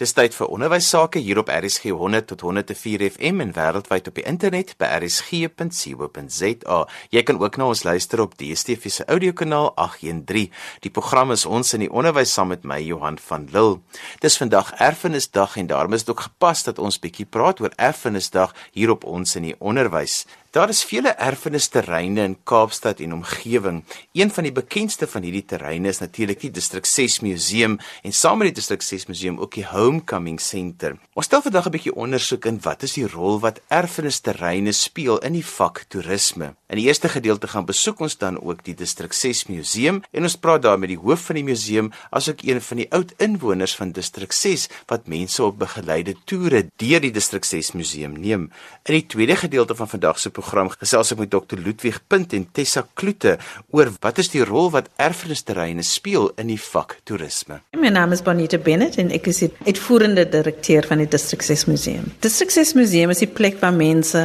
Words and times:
Dis 0.00 0.10
tyd 0.10 0.34
vir 0.34 0.50
onderwys 0.50 0.88
sake 0.90 1.20
hier 1.22 1.38
op 1.38 1.50
RSG 1.52 1.92
100 1.94 2.26
tot 2.32 2.40
104 2.42 3.04
FM 3.14 3.42
en 3.44 3.52
wêreldwyd 3.54 4.08
op 4.10 4.16
die 4.18 4.24
internet 4.26 4.72
by 4.80 4.88
rsg.co.za. 4.96 6.78
Jy 7.14 7.22
kan 7.22 7.38
ook 7.38 7.58
na 7.60 7.68
ons 7.70 7.84
luister 7.86 8.24
op 8.24 8.34
DStv 8.40 8.90
se 8.90 9.06
audiokanaal 9.06 9.70
813. 9.78 10.50
Die 10.82 10.90
program 10.90 11.30
is 11.30 11.46
ons 11.46 11.76
in 11.78 11.86
die 11.86 11.92
onderwys 11.92 12.34
saam 12.34 12.50
met 12.50 12.66
my 12.66 12.80
Johan 12.82 13.20
van 13.28 13.46
Lille. 13.54 13.78
Dis 14.24 14.40
vandag 14.40 14.74
Erfenisdag 14.82 15.54
en 15.62 15.70
daarom 15.70 15.94
is 15.94 16.02
dit 16.02 16.10
ook 16.10 16.26
gepas 16.26 16.66
dat 16.66 16.82
ons 16.82 16.98
bietjie 16.98 17.30
praat 17.30 17.62
oor 17.62 17.74
Erfenisdag 17.78 18.54
hier 18.74 18.90
op 18.90 19.06
ons 19.06 19.38
in 19.38 19.52
die 19.52 19.58
onderwys. 19.62 20.24
Daar 20.54 20.68
is 20.68 20.84
vele 20.86 21.10
erfenisterreine 21.18 22.22
in 22.22 22.36
Kaapstad 22.46 23.00
en 23.02 23.12
omgewing. 23.12 23.80
Een 24.12 24.30
van 24.30 24.46
die 24.46 24.52
bekendste 24.54 25.08
van 25.10 25.24
hierdie 25.26 25.42
terreine 25.50 25.90
is 25.90 25.98
natuurlik 25.98 26.44
die 26.44 26.50
Distrik 26.54 26.86
6 26.86 27.24
Museum 27.26 27.74
en 28.06 28.14
saam 28.14 28.38
met 28.38 28.52
die 28.52 28.60
Distrik 28.60 28.86
6 28.86 29.08
Museum 29.10 29.40
ook 29.42 29.56
die 29.58 29.66
Homecoming 29.66 30.38
Center. 30.38 30.94
Ons 31.18 31.26
stel 31.26 31.42
vandag 31.42 31.66
'n 31.66 31.74
bietjie 31.74 31.94
ondersoek 31.94 32.46
in 32.46 32.60
wat 32.62 32.86
is 32.86 32.94
die 32.94 33.08
rol 33.08 33.40
wat 33.40 33.58
erfenisterreine 33.66 34.72
speel 34.72 35.18
in 35.18 35.32
die 35.32 35.46
vak 35.46 35.84
toerisme. 35.88 36.54
In 36.68 36.76
die 36.76 36.86
eerste 36.86 37.08
gedeelte 37.08 37.48
gaan 37.48 37.66
besoek 37.66 38.00
ons 38.00 38.16
dan 38.18 38.38
ook 38.40 38.64
die 38.64 38.74
Distrik 38.74 39.12
6 39.12 39.46
Museum 39.46 40.02
en 40.10 40.22
ons 40.22 40.36
praat 40.36 40.62
daar 40.62 40.78
met 40.78 40.88
die 40.88 40.98
hoof 40.98 41.20
van 41.20 41.34
die 41.34 41.44
museum 41.44 41.90
asook 42.10 42.42
een 42.42 42.60
van 42.60 42.76
die 42.76 42.90
oud 42.92 43.12
inwoners 43.18 43.74
van 43.76 43.92
Distrik 43.92 44.32
6 44.32 44.68
wat 44.86 45.06
mense 45.06 45.42
op 45.42 45.58
begeleide 45.58 46.14
toere 46.24 46.70
deur 46.76 47.00
die 47.00 47.10
Distrik 47.10 47.44
6 47.44 47.72
Museum 47.72 48.12
neem. 48.20 48.52
In 48.84 48.94
die 48.94 49.06
tweede 49.06 49.36
gedeelte 49.36 49.74
van 49.74 49.88
vandag 49.88 50.18
se 50.18 50.30
program 50.44 50.68
gesels 50.76 51.12
ek 51.14 51.22
met 51.22 51.32
Dr 51.32 51.60
Ludwig 51.64 52.00
Punt 52.08 52.34
en 52.36 52.44
Tessa 52.52 52.84
Kloete 52.98 53.38
oor 53.72 53.90
wat 54.04 54.20
is 54.20 54.28
die 54.34 54.44
rol 54.44 54.70
wat 54.74 54.90
erfenisterreine 55.00 55.84
speel 55.86 56.28
in 56.40 56.50
die 56.52 56.60
vak 56.60 56.98
toerisme. 57.08 57.62
My 57.80 57.92
naam 57.94 58.12
is 58.12 58.22
Bonita 58.24 58.60
Bennett 58.60 58.98
en 59.00 59.12
ek 59.14 59.30
is 59.32 59.40
die 59.46 59.50
uitvoerende 59.64 60.26
direkteur 60.28 60.86
van 60.88 61.00
die 61.00 61.08
District 61.08 61.46
6 61.46 61.66
Museum. 61.70 62.10
District 62.24 62.52
6 62.52 62.74
Museum 62.76 63.14
is 63.14 63.24
die 63.24 63.30
plek 63.30 63.56
waar 63.62 63.74
mense 63.76 64.24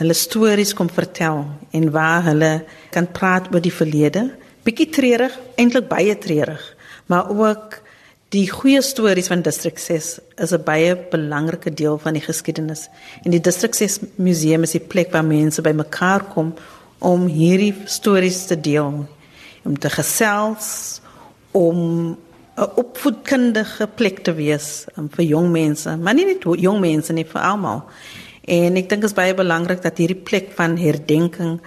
hulle 0.00 0.16
stories 0.16 0.72
kom 0.74 0.88
vertel 0.88 1.44
en 1.76 1.90
waar 1.92 2.24
hulle 2.30 2.52
kan 2.94 3.10
praat 3.12 3.50
oor 3.52 3.62
die 3.62 3.74
verlede. 3.74 4.30
Bietjie 4.64 4.88
treurig, 4.94 5.34
eintlik 5.60 5.90
baie 5.90 6.16
treurig, 6.16 6.62
maar 7.12 7.28
ook 7.28 7.82
Die 8.32 8.46
goeie 8.48 8.80
stories 8.80 9.26
van 9.28 9.42
District 9.44 9.80
6 9.80 10.06
is 10.40 10.52
'n 10.52 10.62
baie 10.64 10.96
belangrike 10.96 11.70
deel 11.70 11.98
van 11.98 12.12
die 12.12 12.22
geskiedenis. 12.22 12.88
En 13.24 13.30
die 13.30 13.40
District 13.40 13.76
6 13.76 13.98
museum 14.16 14.62
is 14.62 14.70
die 14.70 14.80
plek 14.80 15.12
waar 15.12 15.24
mense 15.24 15.60
bymekaar 15.60 16.24
kom 16.24 16.54
om 16.98 17.26
hierdie 17.26 17.74
stories 17.84 18.46
te 18.46 18.60
deel, 18.60 19.06
om 19.64 19.78
te 19.78 19.90
gesels, 19.90 21.00
om 21.50 21.76
'n 22.56 22.70
opvoedkundige 22.74 23.86
plek 23.94 24.18
te 24.18 24.34
wees 24.34 24.86
um, 24.96 25.10
vir 25.10 25.24
jong 25.24 25.50
mense, 25.50 25.96
maar 25.96 26.14
nie 26.14 26.24
net 26.24 26.42
jong 26.42 26.80
mense 26.80 27.12
nie, 27.12 27.24
vir 27.24 27.40
almal. 27.40 27.84
En 28.44 28.76
ek 28.76 28.88
dink 28.88 29.00
dit 29.02 29.10
is 29.10 29.16
baie 29.16 29.34
belangrik 29.34 29.82
dat 29.82 29.98
hierdie 29.98 30.22
plek 30.24 30.52
van 30.54 30.78
herdenking 30.78 31.60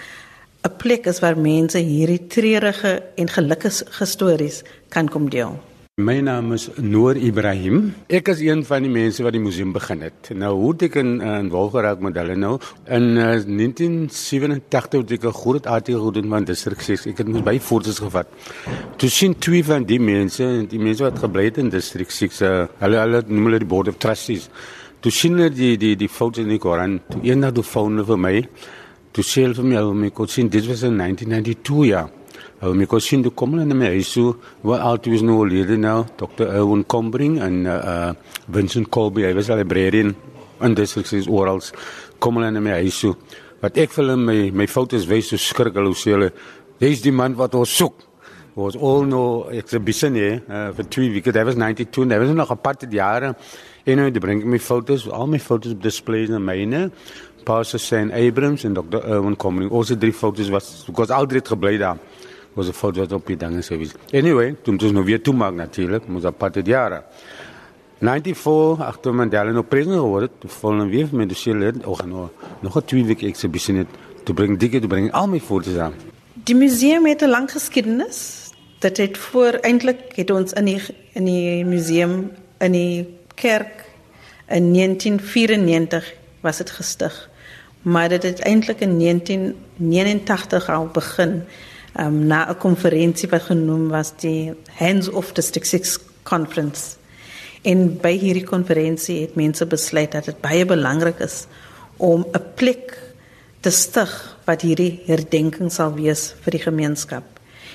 'n 0.63 0.75
plek 0.77 1.05
is 1.05 1.19
waar 1.19 1.37
mense 1.37 1.77
hierdie 1.77 2.27
treurige 2.27 3.03
en 3.15 3.29
gelukkige 3.29 4.05
stories 4.05 4.63
kan 4.89 5.07
kom 5.09 5.29
deel. 5.29 5.59
My 5.97 6.19
naam 6.19 6.51
is 6.51 6.67
Noor 6.75 7.15
Ibrahim. 7.15 7.93
Ek 8.11 8.27
is 8.27 8.41
een 8.43 8.65
van 8.67 8.83
die 8.83 8.89
mense 8.91 9.23
wat 9.23 9.31
die 9.31 9.39
museum 9.39 9.69
begin 9.71 10.01
het. 10.03 10.27
Nou 10.35 10.49
hoe 10.59 10.73
ek 10.83 10.97
in 10.99 11.21
in 11.23 11.47
Wolgeraak 11.53 12.01
modelle 12.03 12.35
nou 12.35 12.57
in 12.97 13.05
uh, 13.15 13.29
1987 13.39 15.05
het 15.05 15.13
ek 15.15 15.23
'n 15.29 15.37
groot 15.37 15.65
artikel 15.65 16.03
gedoen 16.03 16.27
van 16.29 16.43
distrik 16.43 16.81
6. 16.83 17.05
Ek 17.13 17.21
het 17.23 17.29
mos 17.31 17.45
baie 17.47 17.61
foto's 17.61 18.01
gevat. 18.03 18.27
Toe 18.97 19.09
sien 19.09 19.37
twee 19.39 19.63
van 19.63 19.85
die 19.85 19.99
mense, 19.99 20.67
die 20.67 20.79
mense 20.79 21.03
wat 21.03 21.19
gebly 21.19 21.45
het 21.45 21.61
in 21.63 21.69
distrik 21.69 22.11
6, 22.11 22.41
uh, 22.41 22.67
hulle 22.83 22.99
hulle 22.99 23.23
noem 23.27 23.45
hulle 23.45 23.63
die 23.63 23.71
board 23.71 23.87
of 23.87 23.95
trustees. 23.97 24.49
Toe 24.99 25.11
sien 25.11 25.39
hulle 25.39 25.49
die 25.49 25.77
die 25.77 25.95
die 25.95 26.11
foto's 26.11 26.43
in 26.43 26.51
die 26.51 26.59
koran. 26.59 26.99
Toe 27.07 27.23
eendag 27.23 27.55
toe 27.55 27.63
foon 27.63 27.95
hulle 27.95 28.05
vir 28.05 28.19
my. 28.19 28.35
Toe 29.13 29.23
sê 29.23 29.47
hulle 29.47 29.55
vir 29.55 29.63
my, 29.63 29.93
"My 29.93 30.11
kon 30.11 30.27
sien 30.27 30.49
dit 30.49 30.67
was 30.67 30.83
in 30.83 30.97
1992 30.97 31.85
ja." 31.87 32.09
Hou 32.61 32.71
my 32.71 32.85
kosien 32.87 33.19
toe 33.19 33.33
kom 33.35 33.51
hulle 33.51 33.65
na 33.67 33.75
my 33.75 33.89
huis 33.91 34.13
toe. 34.15 34.29
Wat 34.63 34.79
altyd 34.79 35.17
is 35.17 35.23
nou 35.27 35.41
lede 35.43 35.75
nou, 35.75 36.05
Dr. 36.15 36.47
Owen 36.61 36.85
Combring 36.87 37.35
en 37.43 37.65
uh, 37.67 37.73
uh 37.75 38.13
Vincent 38.47 38.87
Colby, 38.89 39.25
hy 39.27 39.33
was 39.35 39.49
'n 39.49 39.57
librarian 39.59 40.15
en 40.61 40.73
dis 40.73 40.95
is 40.97 41.27
oral 41.27 41.59
kom 42.19 42.37
hulle 42.37 42.51
na 42.51 42.59
my 42.59 42.79
huis. 42.79 43.03
Wat 43.59 43.77
ek 43.77 43.91
vir 43.91 44.15
my 44.15 44.51
my 44.51 44.67
foto's 44.67 45.05
wys 45.07 45.29
so 45.29 45.37
skrik 45.37 45.75
hulle 45.75 45.91
sê 45.93 46.15
hulle 46.15 46.31
dis 46.79 47.01
die 47.01 47.11
man 47.11 47.35
wat 47.35 47.55
ons 47.55 47.75
soek. 47.75 47.93
Was 48.55 48.77
all 48.77 49.03
no 49.03 49.49
exhibition 49.51 50.15
here 50.15 50.41
uh, 50.47 50.71
for 50.71 50.83
two 50.83 51.11
weeks. 51.11 51.29
That 51.33 51.45
was 51.45 51.57
92. 51.57 52.07
That 52.07 52.19
was 52.19 52.29
nog 52.29 52.51
'n 52.51 52.57
paar 52.57 52.75
jare. 52.89 53.35
En 53.85 53.97
nou 53.97 54.11
bring 54.11 54.45
my 54.45 54.59
foto's, 54.59 55.09
al 55.09 55.27
my 55.27 55.39
foto's 55.39 55.73
op 55.73 55.81
displays 55.81 56.29
na 56.29 56.39
myne. 56.39 56.91
Pastor 57.43 57.79
Saint 57.79 58.11
Abrams 58.13 58.63
en 58.63 58.73
Dr. 58.73 59.03
Owen 59.03 59.35
Combring. 59.35 59.69
Ons 59.71 59.91
drie 59.99 60.13
foto's 60.13 60.49
was 60.49 60.83
because 60.85 61.11
al 61.11 61.25
drie 61.25 61.39
het 61.39 61.47
gebly 61.47 61.77
daar 61.77 61.97
was 62.55 62.67
'n 62.67 62.73
fout 62.73 62.97
wat 62.97 63.11
op 63.11 63.27
die 63.27 63.37
dinge 63.37 63.61
sou 63.61 63.77
wees. 63.79 63.93
Anyway, 64.11 64.55
toe 64.61 64.73
ons 64.73 64.91
nou 64.91 65.05
weer 65.05 65.21
toe 65.21 65.33
maak 65.33 65.53
natuurlik, 65.53 66.03
pad 66.37 66.53
die 66.53 66.63
jare. 66.63 67.03
94 67.99 68.81
agter 68.83 69.13
Mandela 69.13 69.51
nou 69.51 69.63
president 69.63 69.99
geword, 69.99 70.31
toe 70.39 70.49
volgende 70.49 70.89
week 70.91 71.11
met 71.11 71.29
die 71.31 71.37
sele 71.37 71.73
ook 71.83 72.05
nog 72.05 72.29
nog 72.61 72.75
'n 72.77 72.85
twee 72.85 73.05
week 73.05 73.21
exhibition 73.21 73.77
het 73.77 73.87
te 74.23 74.33
bring 74.33 74.59
dikke 74.59 74.79
te 74.79 74.87
bring 74.87 75.11
al 75.11 75.27
my 75.27 75.39
foto's 75.39 75.77
aan. 75.77 75.93
Die 76.33 76.55
museum 76.55 77.05
het 77.05 77.21
'n 77.21 77.29
lang 77.29 77.51
geskiedenis. 77.51 78.49
Dit 78.79 78.97
het 78.97 79.17
voor 79.17 79.51
eintlik 79.61 80.15
het 80.15 80.29
ons 80.29 80.53
in 80.53 80.65
die 80.65 80.81
in 81.13 81.25
die 81.25 81.65
museum 81.65 82.31
in 82.59 82.71
die 82.71 83.17
kerk 83.35 83.85
in 84.47 84.73
1994 84.73 86.13
was 86.41 86.57
dit 86.57 86.69
gestig. 86.69 87.29
Maar 87.81 88.09
dit 88.09 88.23
het 88.23 88.39
eintlik 88.39 88.79
in 88.79 88.99
1989 88.99 90.69
al 90.69 90.89
begin 90.93 91.43
um, 91.99 92.25
na 92.27 92.49
'n 92.49 92.57
konferensie 92.57 93.29
wat 93.29 93.41
genoem 93.41 93.89
was 93.89 94.13
die 94.17 94.53
Hands 94.73 95.09
Off 95.09 95.33
District 95.33 95.67
6 95.67 95.99
Conference. 96.23 96.95
En 97.61 97.97
by 98.01 98.17
hierdie 98.17 98.45
konferensie 98.45 99.21
het 99.21 99.35
mense 99.35 99.65
besluit 99.65 100.11
dat 100.11 100.25
dit 100.25 100.41
baie 100.41 100.65
belangrik 100.65 101.19
is 101.19 101.45
om 101.97 102.25
'n 102.33 102.43
plek 102.55 103.05
te 103.65 103.69
stig 103.69 104.37
wat 104.45 104.61
hierdie 104.61 105.01
herdenking 105.07 105.71
sal 105.71 105.93
wees 105.97 106.35
vir 106.45 106.51
die 106.51 106.61
gemeenskap 106.61 107.23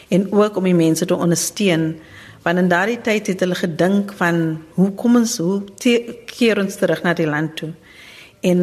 en 0.09 0.33
ook 0.33 0.57
om 0.57 0.65
die 0.65 0.77
mense 0.77 1.07
te 1.07 1.17
ondersteun 1.17 1.97
want 2.45 2.59
in 2.63 2.71
daardie 2.71 3.01
tyd 3.05 3.27
het 3.33 3.43
hulle 3.45 3.59
gedink 3.59 4.13
van 4.21 4.63
hoe 4.79 4.91
kom 4.95 5.19
ons 5.21 5.37
hoe 5.43 5.63
keer 6.31 6.61
ons 6.63 6.79
terug 6.79 7.03
na 7.03 7.15
die 7.19 7.27
land 7.27 7.57
toe 7.59 7.73
en 8.47 8.61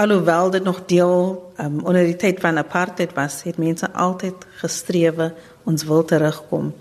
alhoewel 0.00 0.50
dit 0.54 0.64
nog 0.64 0.84
deel 0.86 1.16
um, 1.60 1.80
onder 1.84 2.04
die 2.04 2.16
tyd 2.16 2.40
van 2.40 2.58
apartheid 2.58 3.12
was, 3.14 3.42
het 3.42 3.58
mense 3.58 3.92
altyd 3.92 4.46
gestrewe 4.62 5.32
ons 5.64 5.84
wil 5.84 6.04
terugkom 6.04 6.74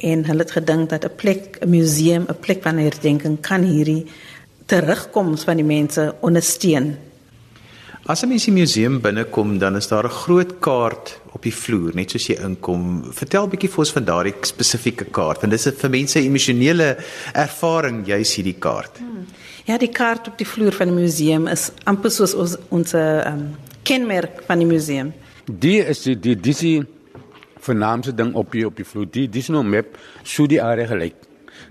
en 0.00 0.24
hulle 0.24 0.44
het 0.44 0.56
gedink 0.56 0.88
dat 0.90 1.04
'n 1.04 1.14
plek, 1.16 1.58
'n 1.60 1.68
museum, 1.68 2.24
'n 2.28 2.40
plek 2.40 2.62
van 2.62 2.78
herdenking 2.78 3.40
kan 3.40 3.62
hierdie 3.62 4.06
terugkoms 4.66 5.44
van 5.44 5.56
die 5.56 5.64
mense 5.64 6.14
ondersteun. 6.20 6.96
As 8.06 8.22
'n 8.22 8.28
mens 8.28 8.46
in 8.46 8.54
die 8.54 8.62
museum 8.62 9.00
binnekom, 9.00 9.58
dan 9.58 9.76
is 9.76 9.88
daar 9.88 10.04
'n 10.04 10.18
groot 10.24 10.58
kaart 10.58 11.20
op 11.32 11.42
die 11.42 11.54
vloer, 11.54 11.94
net 11.94 12.10
soos 12.10 12.26
jy 12.26 12.36
inkom. 12.42 13.04
Vertel 13.12 13.44
'n 13.44 13.50
bietjie 13.50 13.68
vir 13.68 13.78
ons 13.78 13.92
van 13.92 14.04
daardie 14.04 14.34
spesifieke 14.40 15.04
kaart, 15.04 15.40
want 15.40 15.52
dit 15.52 15.66
is 15.66 15.72
vir 15.80 15.90
mense 15.90 16.18
'n 16.18 16.24
emosionele 16.24 16.96
ervaring 17.32 18.06
juis 18.06 18.34
hierdie 18.34 18.58
kaart. 18.58 18.98
Hmm. 18.98 19.26
Ja, 19.64 19.78
die 19.78 19.92
kaart 19.92 20.28
op 20.28 20.38
die 20.38 20.46
vloer 20.46 20.72
van 20.72 20.86
die 20.86 20.96
museum 20.96 21.46
is 21.46 21.70
amper 21.84 22.10
soos 22.10 22.34
ons 22.34 22.56
ons 22.68 22.92
um, 22.92 23.56
kenmerk 23.82 24.42
van 24.46 24.58
die 24.58 24.68
museum. 24.68 25.12
Die 25.46 25.80
is 25.82 26.02
die 26.06 26.16
die 26.16 26.36
dis 26.36 26.60
die 26.60 26.82
ding 28.14 28.34
op 28.34 28.52
die 28.52 28.66
op 28.66 28.76
die 28.76 28.84
vloer. 28.84 29.06
Die 29.10 29.28
dis 29.28 29.48
nou 29.48 29.62
map 29.62 29.98
so 30.22 30.46
die 30.46 30.60
area 30.62 30.86
gelyk. 30.86 31.14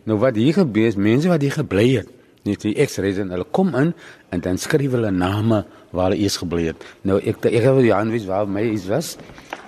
Nou 0.05 0.19
wat 0.19 0.35
hier 0.35 0.53
gebeur 0.53 0.87
is 0.87 0.95
mense 0.95 1.29
wat 1.29 1.41
hier 1.41 1.51
gebly 1.51 1.87
het. 1.97 2.07
Die 2.43 2.73
ex-resident, 2.75 3.31
hulle 3.31 3.45
kom 3.51 3.75
in 3.75 3.93
en 4.31 4.41
dan 4.41 4.57
skryf 4.57 4.91
hulle 4.95 5.11
name 5.11 5.65
waar 5.91 6.09
hulle 6.09 6.21
eers 6.23 6.37
gebly 6.41 6.69
het. 6.69 6.85
Nou 7.03 7.19
ek 7.19 7.45
ek 7.45 7.65
het 7.65 7.81
die 7.83 7.93
aanwys 7.93 8.25
waar 8.25 8.47
my 8.47 8.63
is 8.73 8.87
was. 8.89 9.17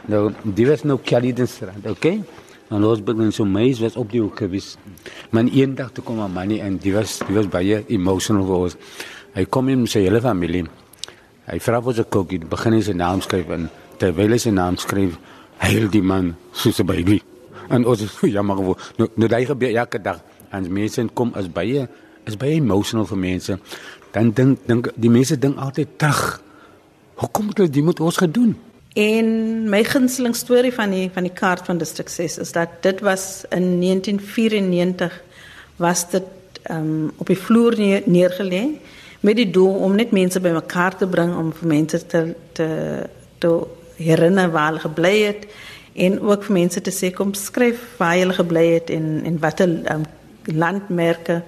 Nou 0.10 0.32
die 0.44 0.66
was 0.68 0.84
nou 0.84 0.98
Kalidenstraat, 0.98 1.86
okay? 1.86 2.22
En 2.72 2.86
ons 2.88 3.04
begin 3.04 3.34
so 3.36 3.46
mees 3.46 3.82
was 3.84 3.98
op 4.00 4.12
die 4.12 4.22
hoek 4.22 4.40
gewees. 4.46 4.78
Maar 5.30 5.52
eendag 5.52 5.92
toe 5.92 6.04
kom 6.04 6.20
'n 6.20 6.32
manie 6.32 6.62
en 6.62 6.78
die 6.78 6.94
was 6.94 7.20
die 7.20 7.36
was 7.36 7.48
baie 7.48 7.84
emotional 7.88 8.46
vir. 8.46 8.78
Hy 9.34 9.46
kom 9.46 9.70
in 9.70 9.88
sy 9.88 10.00
hele 10.00 10.22
familie. 10.22 10.66
Hy 11.52 11.60
vra 11.60 11.82
vir 11.84 11.98
sy 11.98 12.04
kokkie, 12.08 12.38
begin 12.48 12.78
hy 12.78 12.82
sy 12.86 12.94
naam 12.96 13.20
skryf 13.20 13.50
en 13.52 13.66
terwyl 14.00 14.32
hy 14.32 14.38
sy 14.40 14.54
naam 14.56 14.78
skryf, 14.80 15.18
huil 15.60 15.90
die 15.92 16.02
man 16.02 16.36
soos 16.56 16.80
'n 16.80 16.88
baby. 16.88 17.20
En 17.70 17.86
ons 17.86 18.02
is 18.02 18.16
jammer 18.36 18.56
voor. 18.56 18.78
Nou 18.98 19.10
nou 19.16 19.28
daai 19.28 19.46
gebeur 19.46 19.76
elke 19.76 20.00
dag. 20.02 20.24
En 20.52 20.74
mense 20.74 21.10
kom 21.14 21.32
as 21.36 21.52
baie 21.52 21.88
is 22.26 22.38
baie 22.38 22.56
emotional 22.56 23.06
vir 23.06 23.18
mense. 23.18 23.60
Dan 24.12 24.32
dink 24.32 24.60
dink 24.66 24.92
die 24.96 25.10
mense 25.10 25.38
dink 25.38 25.58
altyd 25.58 25.88
terug. 25.98 26.42
Het 27.20 27.38
hulle 27.38 27.70
dit 27.70 27.84
met 27.84 28.00
ons 28.00 28.18
gedoen? 28.18 28.56
En 28.96 29.70
my 29.70 29.84
gunsteling 29.84 30.36
storie 30.36 30.74
van 30.74 30.90
die 30.90 31.10
van 31.14 31.24
die 31.24 31.34
kaart 31.34 31.66
van 31.66 31.78
District 31.78 32.12
6 32.12 32.38
is 32.38 32.52
dat 32.52 32.82
dit 32.82 33.00
was 33.00 33.44
in 33.50 33.80
1994 33.80 35.22
was 35.76 36.10
dit 36.10 36.24
um, 36.70 37.12
op 37.18 37.28
die 37.28 37.38
vloer 37.38 37.78
neer, 37.78 38.02
neergelê 38.06 38.80
met 39.22 39.38
die 39.38 39.50
doel 39.50 39.74
om 39.86 39.96
net 39.96 40.12
mense 40.12 40.40
bymekaar 40.42 40.98
te 40.98 41.08
bring 41.08 41.36
om 41.38 41.52
vir 41.54 41.68
mense 41.68 42.06
te 42.06 42.24
te 42.58 42.70
te 43.42 43.52
herinner 44.02 44.52
waar 44.52 44.72
hulle 44.72 44.86
gebly 44.86 45.16
het 45.24 45.46
en 45.94 46.20
ook 46.20 46.46
vir 46.48 46.58
mense 46.58 46.82
te 46.82 46.94
sê 46.94 47.12
kom 47.14 47.34
skryf 47.38 47.82
waar 48.00 48.18
hulle 48.18 48.38
gebly 48.38 48.66
het 48.74 48.90
en 48.90 49.22
en 49.26 49.40
watter 49.40 49.70
um, 49.94 50.08
landmerke 50.46 51.42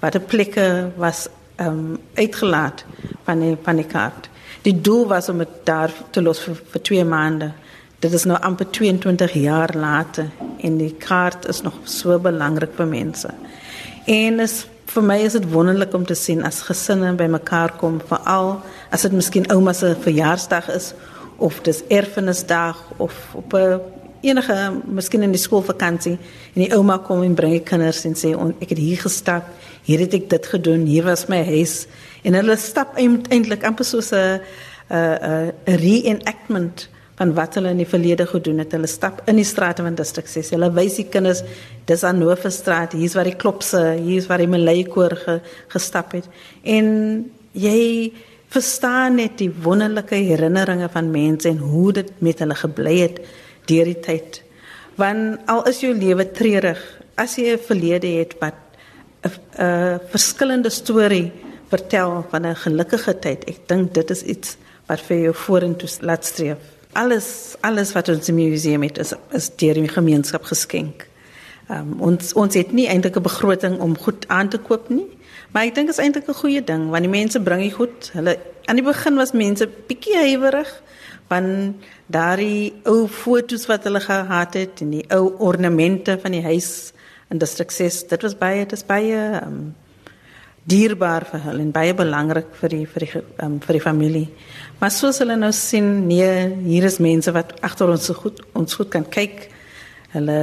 watter 0.00 0.20
plekke 0.20 0.90
was 0.96 1.26
um, 1.60 1.98
uitgelaat 2.14 2.84
van 3.24 3.40
die 3.40 3.56
van 3.62 3.76
die 3.76 3.86
kaart. 3.86 4.28
Die 4.62 4.80
doel 4.80 5.06
was 5.06 5.28
om 5.28 5.38
dit 5.38 5.54
daar 5.64 5.92
te 6.10 6.22
los 6.22 6.40
vir, 6.44 6.56
vir 6.72 6.82
2 6.90 7.04
maande. 7.04 7.52
Dit 7.98 8.12
is 8.14 8.24
nou 8.30 8.38
amper 8.40 8.70
22 8.70 9.32
jaar 9.42 9.74
later 9.74 10.30
en 10.62 10.78
die 10.78 10.94
kaart 11.02 11.48
is 11.50 11.62
nog 11.62 11.80
so 11.84 12.18
belangrik 12.18 12.74
vir 12.76 12.86
mense. 12.86 13.30
En 14.06 14.40
is 14.40 14.66
vir 14.88 15.04
my 15.04 15.18
is 15.20 15.36
dit 15.36 15.46
wonderlik 15.52 15.92
om 15.94 16.06
te 16.06 16.16
sien 16.16 16.42
as 16.46 16.62
gesinne 16.66 17.12
bymekaar 17.18 17.76
kom, 17.80 18.00
veral 18.08 18.58
as 18.94 19.04
dit 19.04 19.14
miskien 19.16 19.48
ouma 19.52 19.74
se 19.76 19.94
verjaarsdag 20.04 20.70
is 20.74 20.92
of 21.38 21.60
dis 21.66 21.82
erfenisdag 21.92 22.80
of 22.98 23.14
op 23.34 23.54
'n 23.54 23.80
enige 24.20 24.72
miskien 24.84 25.22
in 25.22 25.30
die 25.30 25.40
skoolvakansie 25.40 26.18
en 26.54 26.62
die 26.62 26.72
ouma 26.74 26.98
kom 26.98 27.22
en 27.22 27.34
bring 27.34 27.52
die 27.52 27.68
kinders 27.70 28.04
en 28.04 28.14
sê 28.14 28.34
ek 28.60 28.68
het 28.68 28.78
hier 28.78 28.98
gestap, 28.98 29.44
hier 29.82 30.00
het 30.00 30.14
ek 30.14 30.30
dit 30.30 30.46
gedoen, 30.46 30.86
hier 30.86 31.04
was 31.04 31.26
my 31.28 31.44
huis. 31.44 31.86
En 32.22 32.34
hulle 32.34 32.56
stap 32.56 32.96
eintlik 32.96 33.64
amper 33.64 33.84
soos 33.84 34.12
'n 34.12 34.40
'n 34.90 35.52
reenactment 35.64 36.88
van 37.18 37.34
wat 37.34 37.56
hulle 37.58 37.72
in 37.74 37.80
die 37.82 37.88
verlede 37.88 38.26
gedoen 38.30 38.62
het. 38.62 38.74
Hulle 38.76 38.90
stap 38.90 39.24
in 39.30 39.40
die 39.40 39.46
strate 39.46 39.82
van 39.82 39.96
distrik 39.98 40.28
6. 40.30 40.52
Hulle 40.54 40.70
wys 40.76 41.00
die 41.00 41.08
kinders 41.10 41.42
dis 41.90 42.04
aan 42.06 42.20
Noorderstraat, 42.22 42.94
hier's 42.98 43.16
waar 43.18 43.26
die 43.26 43.38
klopse, 43.38 43.82
hier's 43.98 44.28
waar 44.30 44.42
die 44.42 44.50
Malay-koor 44.50 45.16
ge, 45.24 45.38
gestap 45.74 46.14
het. 46.14 46.28
En 46.62 46.86
jy 47.58 47.80
verstaan 48.54 49.18
net 49.18 49.40
die 49.42 49.50
wonderlike 49.50 50.20
herinneringe 50.28 50.88
van 50.92 51.10
mense 51.12 51.50
en 51.50 51.58
hoe 51.58 51.90
dit 51.98 52.14
met 52.24 52.38
hulle 52.44 52.56
gebly 52.56 52.94
het 53.00 53.18
deur 53.68 53.90
die 53.90 53.98
tyd. 54.04 54.40
Want 54.98 55.50
al 55.50 55.66
is 55.70 55.82
jou 55.82 55.92
lewe 55.94 56.30
treurig, 56.32 56.78
as 57.18 57.36
jy 57.36 57.52
'n 57.52 57.66
verlede 57.66 58.06
het 58.20 58.38
wat 58.40 58.54
'n 59.26 60.00
verskillende 60.10 60.70
storie 60.70 61.32
vertel 61.68 62.24
van 62.30 62.46
'n 62.46 62.54
gelukkige 62.54 63.18
tyd, 63.18 63.44
ek 63.48 63.68
dink 63.68 63.94
dit 63.94 64.10
is 64.10 64.22
iets 64.22 64.56
wat 64.86 65.00
vir 65.00 65.18
jou 65.18 65.34
vorentoe 65.34 65.88
laat 66.00 66.24
streef 66.24 66.77
alles 66.98 67.56
alles 67.66 67.92
wat 67.96 68.08
ons 68.12 68.26
die 68.26 68.34
museum 68.34 68.82
het 68.86 68.98
is 68.98 69.14
is 69.36 69.48
deur 69.60 69.78
die 69.78 69.90
gemeenskap 69.92 70.48
geskenk. 70.50 71.06
Um, 71.68 71.98
ons 72.10 72.32
ons 72.32 72.54
het 72.56 72.72
nie 72.72 72.88
eintlik 72.88 73.16
'n 73.16 73.22
begroting 73.22 73.78
om 73.80 73.98
goed 73.98 74.28
aan 74.28 74.48
te 74.48 74.58
koop 74.58 74.88
nie, 74.88 75.06
maar 75.52 75.64
ek 75.68 75.74
dink 75.74 75.88
is 75.88 75.98
eintlik 75.98 76.28
'n 76.28 76.40
goeie 76.42 76.64
ding 76.64 76.90
want 76.90 77.04
die 77.04 77.16
mense 77.18 77.40
bring 77.40 77.62
dit 77.62 77.74
goed. 77.74 78.10
Hulle 78.12 78.38
aan 78.64 78.76
die 78.76 78.84
begin 78.84 79.14
was 79.16 79.32
mense 79.32 79.68
bietjie 79.88 80.16
huiwerig 80.16 80.70
van 81.28 81.76
daardie 82.06 82.74
ou 82.84 83.06
foto's 83.06 83.66
wat 83.66 83.84
hulle 83.84 84.00
gehad 84.00 84.54
het 84.54 84.80
en 84.80 84.90
die 84.90 85.04
ou 85.10 85.34
ornamente 85.38 86.18
van 86.22 86.32
die 86.32 86.42
huis 86.42 86.92
in 87.30 87.38
distrik 87.38 87.70
6. 87.70 88.06
Dit 88.08 88.22
was 88.22 88.38
baie 88.38 88.64
dit 88.64 88.72
is 88.72 88.84
baie 88.84 89.40
um, 89.42 89.74
dierbaar 90.68 91.24
vir 91.30 91.44
hulle 91.46 91.64
en 91.64 91.72
baie 91.72 91.94
belangrik 91.96 92.50
vir 92.60 92.74
die 92.74 92.84
vir 92.86 93.04
die 93.04 93.22
um, 93.44 93.58
vir 93.64 93.78
die 93.78 93.84
familie. 93.84 94.26
Maar 94.80 94.92
soos 94.94 95.20
hulle 95.22 95.36
nou 95.38 95.50
sien, 95.56 96.06
nee, 96.06 96.32
hier 96.66 96.86
is 96.88 97.00
mense 97.02 97.32
wat 97.34 97.54
agter 97.66 97.90
ons 97.90 98.10
so 98.10 98.18
goed 98.18 98.42
ons 98.58 98.76
goed 98.78 98.90
kan 98.92 99.06
kyk. 99.08 99.48
Hulle 100.12 100.40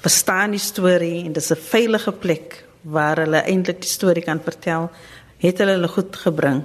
verstaan 0.00 0.56
die 0.56 0.62
storie 0.62 1.24
en 1.26 1.32
dit 1.32 1.42
is 1.42 1.52
'n 1.52 1.62
veilige 1.70 2.12
plek 2.12 2.64
waar 2.82 3.16
hulle 3.16 3.42
eintlik 3.44 3.80
die 3.80 3.90
storie 3.90 4.24
kan 4.24 4.40
vertel. 4.40 4.90
Het 5.38 5.58
hulle 5.58 5.76
hulle 5.78 5.88
goed 5.88 6.16
gebring. 6.16 6.64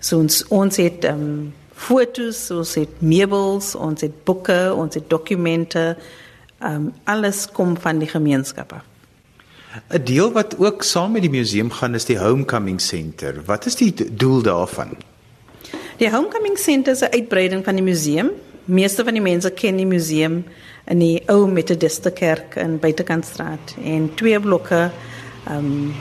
So 0.00 0.18
ons 0.18 0.44
ons 0.48 0.76
het 0.76 1.04
um, 1.04 1.54
foto's, 1.72 2.50
ons 2.50 2.74
het 2.74 3.00
meubels, 3.00 3.74
ons 3.74 4.00
het 4.00 4.24
boeke, 4.24 4.74
ons 4.74 4.94
het 4.94 5.10
dokumente. 5.10 5.96
Um, 6.60 6.92
alles 7.04 7.46
kom 7.52 7.76
van 7.76 7.98
die 7.98 8.08
gemeenskap 8.08 8.72
af. 8.72 8.95
'n 9.88 10.02
Deel 10.04 10.32
wat 10.32 10.58
ook 10.58 10.82
saam 10.82 11.12
met 11.12 11.22
die 11.22 11.30
museum 11.30 11.70
gaan 11.70 11.94
is 11.94 12.04
die 12.04 12.18
Homecoming 12.18 12.80
Center. 12.80 13.34
Wat 13.44 13.66
is 13.66 13.76
die 13.76 13.94
doel 14.14 14.42
daarvan? 14.42 14.96
Die 15.96 16.10
Homecoming 16.10 16.58
Center 16.58 16.92
is 16.92 17.00
'n 17.00 17.10
uitbreiding 17.10 17.64
van 17.64 17.74
die 17.74 17.84
museum. 17.84 18.30
Meeste 18.64 19.04
van 19.04 19.12
die 19.12 19.22
mense 19.22 19.50
ken 19.50 19.76
die 19.76 19.86
museum 19.86 20.44
in 20.84 20.98
die 20.98 21.22
ou 21.26 21.46
Methodiste 21.48 22.10
kerk 22.10 22.54
in 22.54 22.78
Buitekantstraat 22.78 23.74
en 23.84 24.14
twee 24.14 24.40
blokke 24.40 24.90
ehm 25.46 25.56
um, 25.56 25.94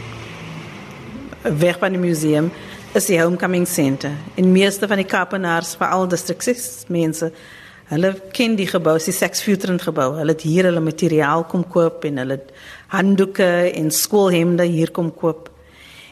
weg 1.59 1.77
van 1.77 1.91
die 1.91 2.01
museum 2.01 2.51
is 2.93 3.05
die 3.05 3.21
Homecoming 3.21 3.67
Center. 3.67 4.11
En 4.35 4.51
meeste 4.51 4.87
van 4.87 4.97
die 4.97 5.05
Kaapenaars, 5.05 5.75
veral 5.75 6.07
distrikse 6.07 6.55
mense, 6.87 7.31
hulle 7.91 8.13
ken 8.33 8.55
die 8.57 8.67
gebou, 8.67 8.95
die 9.03 9.13
Sex 9.13 9.43
Futurant 9.45 9.83
gebou. 9.85 10.15
Hulle 10.17 10.33
het 10.33 10.45
hier 10.47 10.65
hulle 10.69 10.81
materiaal 10.81 11.43
kom 11.51 11.65
koop 11.69 12.05
en 12.07 12.17
hulle 12.23 12.39
het 12.39 12.53
handdoeke 12.87 13.71
en 13.73 13.91
skoolhemde 13.91 14.63
hier 14.63 14.91
kom 14.91 15.13
koop. 15.13 15.49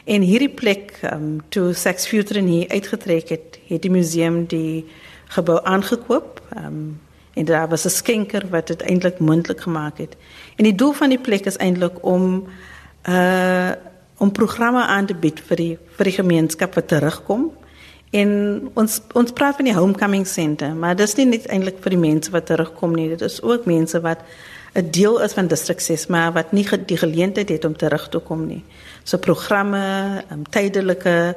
En 0.04 0.20
hierdie 0.20 0.52
plek, 0.52 0.98
um, 1.12 1.40
toe 1.48 1.74
Future 1.74 2.40
hier 2.40 2.68
uitgetrek 2.68 3.28
het, 3.28 3.58
het 3.66 3.82
die 3.82 3.90
museum 3.90 4.46
die 4.46 4.84
gebou 5.32 5.60
aangekoop. 5.64 6.42
Um, 6.56 7.00
en 7.34 7.44
daar 7.44 7.68
was 7.68 7.84
'n 7.84 7.88
skenker 7.88 8.48
wat 8.50 8.66
dit 8.66 8.82
eintlik 8.82 9.18
moontlik 9.18 9.60
gemaak 9.60 9.98
het. 9.98 10.16
En 10.56 10.64
die 10.64 10.74
doel 10.74 10.92
van 10.92 11.08
die 11.08 11.18
plek 11.18 11.44
is 11.46 11.56
eintlik 11.56 12.04
om 12.04 12.46
uh 13.08 13.72
om 14.16 14.32
programme 14.32 14.82
aan 14.84 15.06
te 15.06 15.14
bied 15.14 15.40
vir 15.40 15.56
die 15.56 15.78
vir 15.96 16.04
die 16.04 16.12
gemeenskap 16.12 16.74
wat 16.74 16.88
terugkom. 16.88 17.52
En 18.10 18.30
ons 18.74 19.00
ons 19.12 19.32
praat 19.32 19.56
van 19.56 19.64
die 19.64 19.74
homecoming 19.74 20.26
center, 20.26 20.74
maar 20.74 20.96
is 21.00 21.14
nie 21.14 21.26
net 21.26 21.46
eintlik 21.46 21.80
vir 21.82 21.90
die 21.90 21.98
mense 21.98 22.30
wat 22.30 22.46
terugkom 22.46 22.94
nie, 22.94 23.08
dit 23.08 23.20
is 23.20 23.42
ook 23.42 23.64
mense 23.64 24.00
wat 24.00 24.18
'n 24.74 24.90
deel 24.90 25.20
is 25.22 25.32
van 25.32 25.46
distrik 25.46 25.80
6 25.80 26.06
maar 26.06 26.32
wat 26.32 26.52
nie 26.52 26.66
die 26.86 26.96
geleentheid 26.96 27.48
het 27.48 27.64
om 27.64 27.76
terug 27.76 28.08
te 28.08 28.18
kom 28.18 28.46
nie. 28.46 28.64
So 29.02 29.18
programme, 29.18 30.24
um, 30.32 30.42
tydelike 30.50 31.36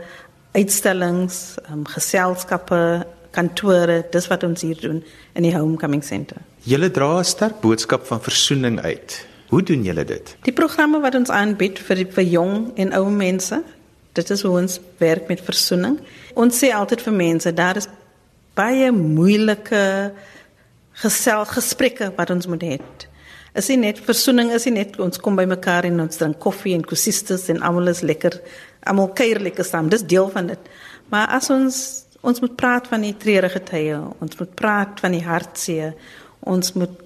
uitstallings, 0.51 1.55
um, 1.71 1.85
geselskappe, 1.85 3.05
kantore, 3.31 4.05
dis 4.11 4.27
wat 4.27 4.43
ons 4.43 4.61
hier 4.61 4.79
doen 4.81 5.03
in 5.33 5.43
die 5.43 5.53
Homecoming 5.53 6.03
Center. 6.03 6.37
Julle 6.63 6.91
dra 6.91 7.19
'n 7.19 7.23
sterk 7.23 7.61
boodskap 7.61 8.05
van 8.05 8.21
versoening 8.21 8.81
uit. 8.81 9.25
Hoe 9.47 9.63
doen 9.63 9.83
julle 9.83 10.03
dit? 10.03 10.35
Die 10.41 10.53
programme 10.53 10.99
wat 10.99 11.15
ons 11.15 11.29
aanbied 11.29 11.79
vir 11.79 12.05
vir 12.09 12.23
jong 12.23 12.71
en 12.75 12.93
ou 12.93 13.09
mense, 13.09 13.63
dit 14.13 14.29
is 14.29 14.41
hoe 14.41 14.59
ons 14.59 14.79
werk 14.97 15.27
met 15.27 15.41
versoening. 15.41 15.99
Ons 16.33 16.63
sê 16.63 16.73
altyd 16.73 17.01
vir 17.01 17.13
mense, 17.13 17.53
daar 17.53 17.77
is 17.77 17.87
baie 18.53 18.91
moeilike 18.91 20.11
gesel 20.91 21.45
gesprekke 21.45 22.11
wat 22.15 22.29
ons 22.29 22.47
moet 22.47 22.63
hê 22.63 22.79
is 23.57 23.69
nie 23.71 23.79
net 23.81 23.99
versoening 24.05 24.51
is 24.55 24.67
nie 24.67 24.77
net 24.77 24.97
ons 25.01 25.19
kom 25.21 25.37
by 25.37 25.45
mekaar 25.49 25.87
en 25.89 26.03
ons 26.03 26.19
drink 26.19 26.37
koffie 26.43 26.75
en 26.77 26.85
kosistes 26.85 27.47
en 27.53 27.63
almal 27.65 27.91
is 27.91 28.03
lekker 28.05 28.37
almal 28.87 29.09
kuier 29.17 29.41
lekker 29.43 29.65
saam. 29.67 29.89
Dis 29.91 30.05
deel 30.07 30.29
van 30.31 30.51
dit. 30.53 30.69
Maar 31.11 31.33
as 31.39 31.49
ons 31.53 31.79
ons 32.27 32.41
moet 32.41 32.55
praat 32.59 32.87
van 32.89 33.03
die 33.05 33.13
treurige 33.15 33.61
tye 33.63 33.97
ons 34.23 34.39
moet 34.39 34.53
praat 34.57 34.99
van 35.03 35.13
die 35.13 35.23
hartseer 35.23 35.93
ons 36.49 36.73
moet 36.75 37.03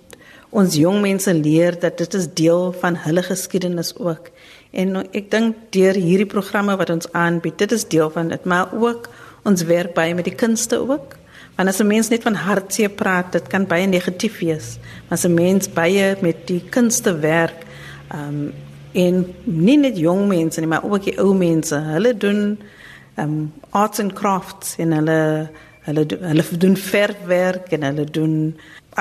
ons 0.55 0.75
jong 0.75 1.01
mense 1.03 1.34
leer 1.36 1.77
dat 1.79 2.00
dit 2.00 2.15
is 2.20 2.27
deel 2.36 2.72
van 2.81 2.98
hulle 3.05 3.24
geskiedenis 3.24 3.93
ook. 3.96 4.31
En 4.72 5.03
ek 5.03 5.29
dink 5.31 5.60
deur 5.75 5.96
hierdie 5.96 6.27
programme 6.27 6.75
wat 6.79 6.91
ons 6.91 7.08
aanbied 7.15 7.60
dit 7.60 7.75
is 7.75 7.88
deel 7.88 8.12
van 8.12 8.31
dit 8.31 8.48
maar 8.48 8.72
ook 8.75 9.10
ons 9.48 9.67
werk 9.67 9.96
by 9.96 10.12
met 10.15 10.27
die 10.27 10.38
kunste 10.38 10.79
ook 10.84 11.21
Want 11.55 11.70
as 11.70 11.79
'n 11.79 11.88
mens 11.88 12.10
net 12.10 12.24
van 12.24 12.34
hartseer 12.34 12.89
praat, 12.89 13.31
dit 13.31 13.48
kan 13.48 13.67
baie 13.67 13.88
negatief 13.88 14.39
wees. 14.39 14.77
Maar 15.08 15.17
as 15.17 15.25
'n 15.25 15.34
mens 15.34 15.70
baie 15.70 16.17
met 16.22 16.48
die 16.48 16.63
kunste 16.70 17.20
werk, 17.20 17.65
um, 18.13 18.53
en 18.91 19.36
nie 19.43 19.77
net 19.77 19.98
jong 19.98 20.27
mense 20.27 20.60
nie, 20.60 20.67
maar 20.67 20.84
ook 20.84 21.03
die 21.03 21.17
ou 21.20 21.34
mense, 21.36 21.75
hulle 21.75 22.17
doen 22.17 22.60
um, 23.17 23.53
arts 23.70 24.00
and 24.00 24.13
crafts 24.13 24.75
en 24.77 24.91
hulle 24.91 25.50
hulle 25.81 26.05
hulle 26.20 26.43
doen 26.58 26.77
verfwerk 26.77 27.72
en 27.72 27.84
hulle 27.84 28.05
doen 28.05 28.36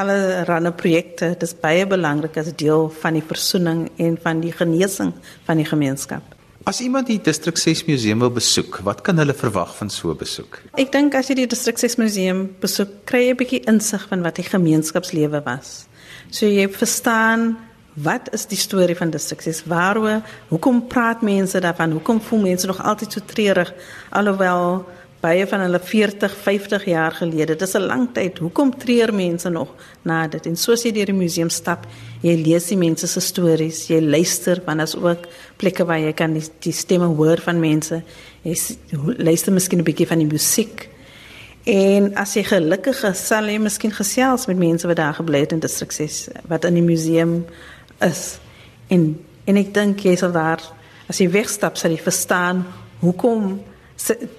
alle 0.00 0.44
rande 0.44 0.72
projekte. 0.72 1.28
Dit 1.34 1.42
is 1.42 1.54
baie 1.60 1.86
belangrik 1.86 2.36
as 2.40 2.54
deel 2.56 2.88
van 3.02 3.18
die 3.18 3.26
versoening 3.26 3.88
en 3.96 4.18
van 4.22 4.40
die 4.40 4.52
genesing 4.52 5.12
van 5.44 5.60
die 5.60 5.68
gemeenskap. 5.68 6.39
As 6.68 6.80
iemand 6.84 7.08
die 7.08 7.18
Distrik 7.18 7.56
6 7.56 7.86
museum 7.88 8.20
wil 8.20 8.30
besoek, 8.36 8.82
wat 8.84 9.00
kan 9.00 9.16
hulle 9.16 9.32
verwag 9.32 9.72
van 9.78 9.88
so 9.88 10.10
'n 10.10 10.16
besoek? 10.16 10.60
Ek 10.76 10.92
dink 10.92 11.14
as 11.14 11.28
jy 11.28 11.34
die 11.34 11.46
Distrik 11.46 11.78
6 11.78 11.96
museum 11.96 12.54
besoek, 12.60 13.06
kry 13.06 13.28
jy 13.28 13.30
'n 13.30 13.36
bietjie 13.36 13.64
insig 13.66 14.06
van 14.08 14.22
wat 14.22 14.36
die 14.36 14.44
gemeenskapslewe 14.44 15.42
was. 15.44 15.86
So 16.30 16.46
jy 16.46 16.68
verstaan 16.68 17.56
wat 17.94 18.28
is 18.32 18.46
die 18.46 18.58
storie 18.58 18.96
van 18.96 19.10
Distrik 19.10 19.40
6? 19.40 19.64
Waaroor? 19.64 20.22
Hoekom 20.48 20.86
praat 20.86 21.22
mense 21.22 21.60
daarvan? 21.60 21.92
Hoekom 21.92 22.20
voel 22.20 22.40
mense 22.40 22.66
nog 22.66 22.82
altyd 22.82 23.12
so 23.12 23.20
treurig 23.26 23.72
alhoewel 24.10 24.86
baie 25.20 25.44
van 25.46 25.60
hulle 25.60 25.80
40, 25.84 26.34
50 26.42 26.84
jaar 26.88 27.12
gelede. 27.12 27.54
Dit 27.54 27.62
is 27.62 27.74
'n 27.74 27.86
lang 27.86 28.08
tyd. 28.12 28.38
Hoekom 28.38 28.78
treur 28.78 29.14
mense 29.14 29.48
nog 29.48 29.74
na 30.02 30.28
dit? 30.28 30.46
En 30.46 30.56
soos 30.56 30.82
jy 30.82 30.92
deur 30.92 31.06
die 31.06 31.14
museum 31.14 31.50
stap, 31.50 31.86
jy 32.20 32.34
lees 32.42 32.66
die 32.66 32.76
mense 32.76 33.06
se 33.06 33.20
stories, 33.20 33.86
jy 33.86 34.00
luister 34.00 34.62
want 34.64 34.80
as 34.80 34.96
ook 34.96 35.26
plekke 35.56 35.84
waar 35.84 35.98
jy 35.98 36.12
kan 36.12 36.32
die, 36.32 36.48
die 36.58 36.72
stemme 36.72 37.06
hoor 37.06 37.40
van 37.40 37.60
mense. 37.60 38.02
Jy 38.42 38.56
luister 39.16 39.52
miskien 39.52 39.78
'n 39.78 39.84
bietjie 39.84 40.06
van 40.06 40.18
die 40.18 40.26
musiek. 40.26 40.88
En 41.64 42.14
as 42.14 42.34
jy 42.34 42.44
gelukkig 42.44 43.02
is, 43.04 43.26
sal 43.26 43.44
jy 43.44 43.58
miskien 43.58 43.92
gesels 43.92 44.46
met 44.46 44.56
mense 44.56 44.86
wat 44.86 44.96
daar 44.96 45.14
gebly 45.14 45.40
het 45.40 45.52
in 45.52 45.60
distrik 45.60 45.92
6 45.92 46.28
wat 46.48 46.64
in 46.64 46.74
die 46.74 46.82
museum 46.82 47.44
is. 48.00 48.38
En 48.88 49.24
en 49.44 49.56
ek 49.56 49.74
dink 49.74 50.00
jy 50.00 50.16
sal 50.16 50.32
daar 50.32 50.60
as 51.08 51.18
jy 51.18 51.26
wegstap 51.30 51.76
sal 51.76 51.90
jy 51.90 51.98
verstaan 51.98 52.64
hoekom 53.00 53.60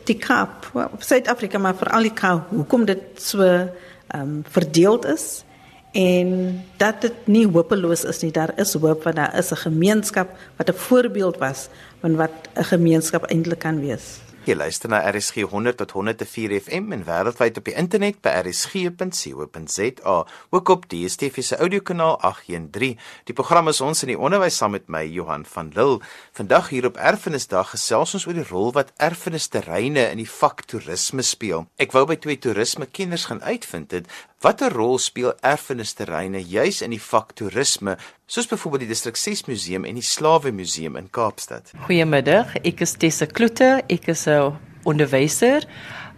die 0.03 0.17
Kaap, 0.17 0.71
Suid-Afrika 0.99 1.59
maar 1.59 1.75
veral 1.75 2.07
die 2.09 2.13
Kaap, 2.13 2.49
hoekom 2.49 2.85
dit 2.85 3.21
so 3.21 3.43
ehm 3.43 4.21
um, 4.21 4.43
verdeeld 4.51 5.05
is 5.05 5.43
en 5.91 6.63
dat 6.77 7.01
dit 7.01 7.27
nie 7.27 7.45
hopeloos 7.47 8.03
is 8.03 8.21
nie. 8.23 8.31
Daar 8.31 8.51
is 8.59 8.73
hoop 8.73 9.03
want 9.03 9.15
daar 9.15 9.37
is 9.37 9.51
'n 9.51 9.63
gemeenskap 9.67 10.29
wat 10.57 10.69
'n 10.69 10.73
voorbeeld 10.73 11.37
was 11.37 11.67
van 12.01 12.15
wat 12.15 12.31
'n 12.55 12.63
gemeenskap 12.63 13.23
eintlik 13.23 13.59
kan 13.59 13.79
wees. 13.79 14.19
Jy 14.41 14.55
luister 14.57 14.89
na 14.89 15.03
RSG 15.05 15.43
100 15.45 15.77
tot 15.77 15.91
104 15.93 16.55
FM 16.57 16.95
en 16.95 17.03
wêreldwyd 17.05 17.59
op 17.59 17.67
die 17.67 17.75
internet 17.77 18.15
by 18.25 18.31
rsg.co.za, 18.39 20.15
ook 20.49 20.71
op 20.73 20.87
die 20.89 21.03
DSTV 21.05 21.43
se 21.45 21.59
audiokanaal 21.61 22.17
813. 22.25 22.97
Die 23.29 23.35
program 23.37 23.69
is 23.69 23.83
ons 23.85 24.01
in 24.01 24.15
die 24.15 24.17
onderwys 24.17 24.57
saam 24.57 24.73
met 24.73 24.89
my 24.89 25.03
Johan 25.05 25.45
van 25.45 25.69
Lille. 25.75 26.01
Vandag 26.33 26.71
hier 26.73 26.89
op 26.89 26.97
Erfenisdag 26.97 27.75
gesels 27.75 28.15
ons 28.17 28.25
oor 28.25 28.39
die 28.39 28.47
rol 28.49 28.73
wat 28.73 28.89
erfenisterreine 28.97 30.07
in 30.09 30.23
die 30.23 30.29
vak 30.39 30.65
toerisme 30.65 31.21
speel. 31.21 31.67
Ek 31.77 31.93
wou 31.93 32.07
by 32.09 32.17
twee 32.17 32.41
toerisme 32.41 32.89
kenners 32.89 33.29
gaan 33.29 33.45
uitvind 33.45 33.93
het 33.93 34.09
Watter 34.41 34.73
rol 34.73 34.97
speel 34.97 35.35
erfenisterreine 35.45 36.39
juis 36.41 36.79
in 36.81 36.95
die 36.95 37.01
vak 37.01 37.35
toerisme, 37.37 37.93
soos 38.25 38.47
byvoorbeeld 38.49 38.87
die 38.87 38.89
Distrik 38.89 39.19
6 39.21 39.43
Museum 39.45 39.85
en 39.85 39.99
die 39.99 40.05
Slawe 40.05 40.49
Museum 40.49 40.97
in 40.97 41.11
Kaapstad? 41.13 41.69
Goeiemiddag, 41.85 42.55
ek 42.65 42.81
is 42.81 42.95
Tessa 42.97 43.27
Kloete, 43.29 43.83
ek 43.85 44.09
is 44.09 44.25
'n 44.25 44.57
onderwyser. 44.83 45.61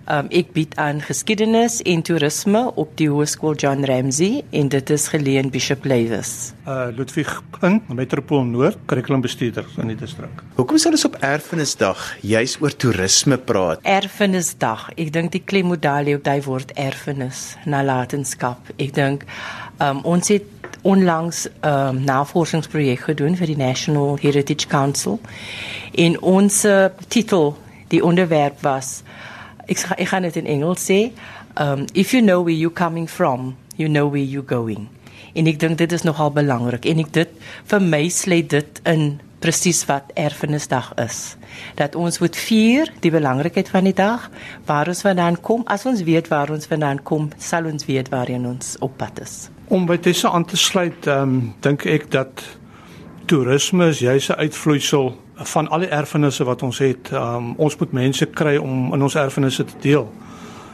Um, 0.04 0.28
ek 0.36 0.50
bied 0.52 0.74
aan 0.76 0.98
geskiedenis 1.00 1.78
en 1.88 2.02
toerisme 2.04 2.60
op 2.76 2.90
die 3.00 3.06
Hoërskool 3.08 3.54
John 3.56 3.86
Ramsey 3.88 4.42
en 4.52 4.68
dit 4.74 4.90
is 4.92 5.06
geleë 5.08 5.46
in 5.46 5.52
Bishop 5.54 5.86
Lavis. 5.88 6.52
Uh 6.68 6.90
Ludwig 6.92 7.32
in 7.64 7.78
Metropool 7.88 8.44
Noord, 8.44 8.82
kurrikulumbestuurder 8.92 9.70
in 9.80 9.94
die 9.94 9.96
distrik. 10.02 10.44
Hoekom 10.58 10.82
sal 10.84 10.98
ons 10.98 11.08
op 11.08 11.16
Erfenisdag 11.24 12.04
juis 12.20 12.58
oor 12.60 12.76
toerisme 12.76 13.38
praat? 13.40 13.80
Erfenisdag. 13.88 14.90
Ek 15.00 15.14
dink 15.16 15.32
die 15.38 15.44
klem 15.48 15.72
moet 15.72 15.86
daar 15.86 16.04
lê 16.04 16.18
op 16.20 16.28
daai 16.28 16.44
woord 16.44 16.76
erfenis, 16.76 17.54
nalatenskap. 17.64 18.74
Ek 18.76 18.92
dink 19.00 19.24
um, 19.80 20.04
ons 20.04 20.34
het 20.36 20.52
onlangs 20.84 21.48
'n 21.48 21.64
um, 21.64 22.04
navorsingsprojek 22.04 23.08
gedoen 23.08 23.40
vir 23.40 23.56
die 23.56 23.58
National 23.58 24.18
Heritage 24.20 24.68
Council. 24.68 25.22
En 25.96 26.20
ons 26.20 26.66
uh, 26.66 26.92
titel, 27.08 27.56
die 27.88 28.04
onderwerp 28.04 28.60
was 28.68 29.00
ek 29.68 29.86
ek 29.98 30.08
gaan 30.08 30.28
dit 30.28 30.36
in 30.36 30.46
Engels 30.46 30.84
sê. 30.90 31.12
Um 31.60 31.86
if 31.94 32.14
you 32.14 32.22
know 32.22 32.42
where 32.44 32.58
you 32.58 32.72
coming 32.72 33.10
from, 33.10 33.56
you 33.76 33.90
know 33.90 34.10
where 34.10 34.26
you 34.26 34.44
going. 34.46 34.90
En 35.34 35.48
ek 35.48 35.60
dink 35.60 35.78
dit 35.78 35.92
is 35.92 36.04
nogal 36.04 36.32
belangrik 36.32 36.86
en 36.86 37.00
ek 37.00 37.14
dit 37.14 37.30
vir 37.72 37.82
my 37.82 38.08
slê 38.10 38.42
dit 38.46 38.82
in 38.86 39.20
presies 39.44 39.82
wat 39.90 40.12
erfenisdag 40.16 40.94
is. 41.04 41.36
Dat 41.76 41.98
ons 42.00 42.20
moet 42.24 42.38
vier 42.48 42.92
die 43.04 43.12
belangrikheid 43.12 43.70
van 43.70 43.90
die 43.90 43.96
dag, 43.98 44.30
waar 44.70 44.88
ons 44.88 45.04
vandaan 45.04 45.40
kom. 45.44 45.66
As 45.68 45.86
ons 45.90 46.06
weet 46.08 46.30
waar 46.32 46.54
ons 46.54 46.70
vandaan 46.70 47.02
kom, 47.04 47.30
sal 47.38 47.68
ons 47.68 47.86
weet 47.90 48.12
waarheen 48.14 48.48
ons 48.48 48.78
op 48.80 48.96
pad 49.02 49.20
is. 49.26 49.50
Om 49.68 49.88
by 49.90 49.98
dit 50.00 50.24
aan 50.30 50.46
te 50.48 50.60
sluit, 50.60 51.08
um, 51.12 51.54
dink 51.66 51.86
ek 51.90 52.10
dat 52.14 52.46
toerisme 53.28 53.90
is 53.92 54.00
juis 54.00 54.30
'n 54.30 54.40
uitvloeisel 54.48 55.14
van 55.44 55.68
al 55.70 55.80
die 55.80 55.88
erfenisse 55.88 56.44
wat 56.44 56.64
ons 56.64 56.78
het. 56.80 57.12
Um, 57.14 57.54
ons 57.58 57.78
moet 57.78 57.92
mense 57.92 58.26
kry 58.26 58.56
om 58.58 58.94
in 58.94 59.02
ons 59.02 59.16
erfenisse 59.16 59.66
te 59.66 59.80
deel. 59.82 60.08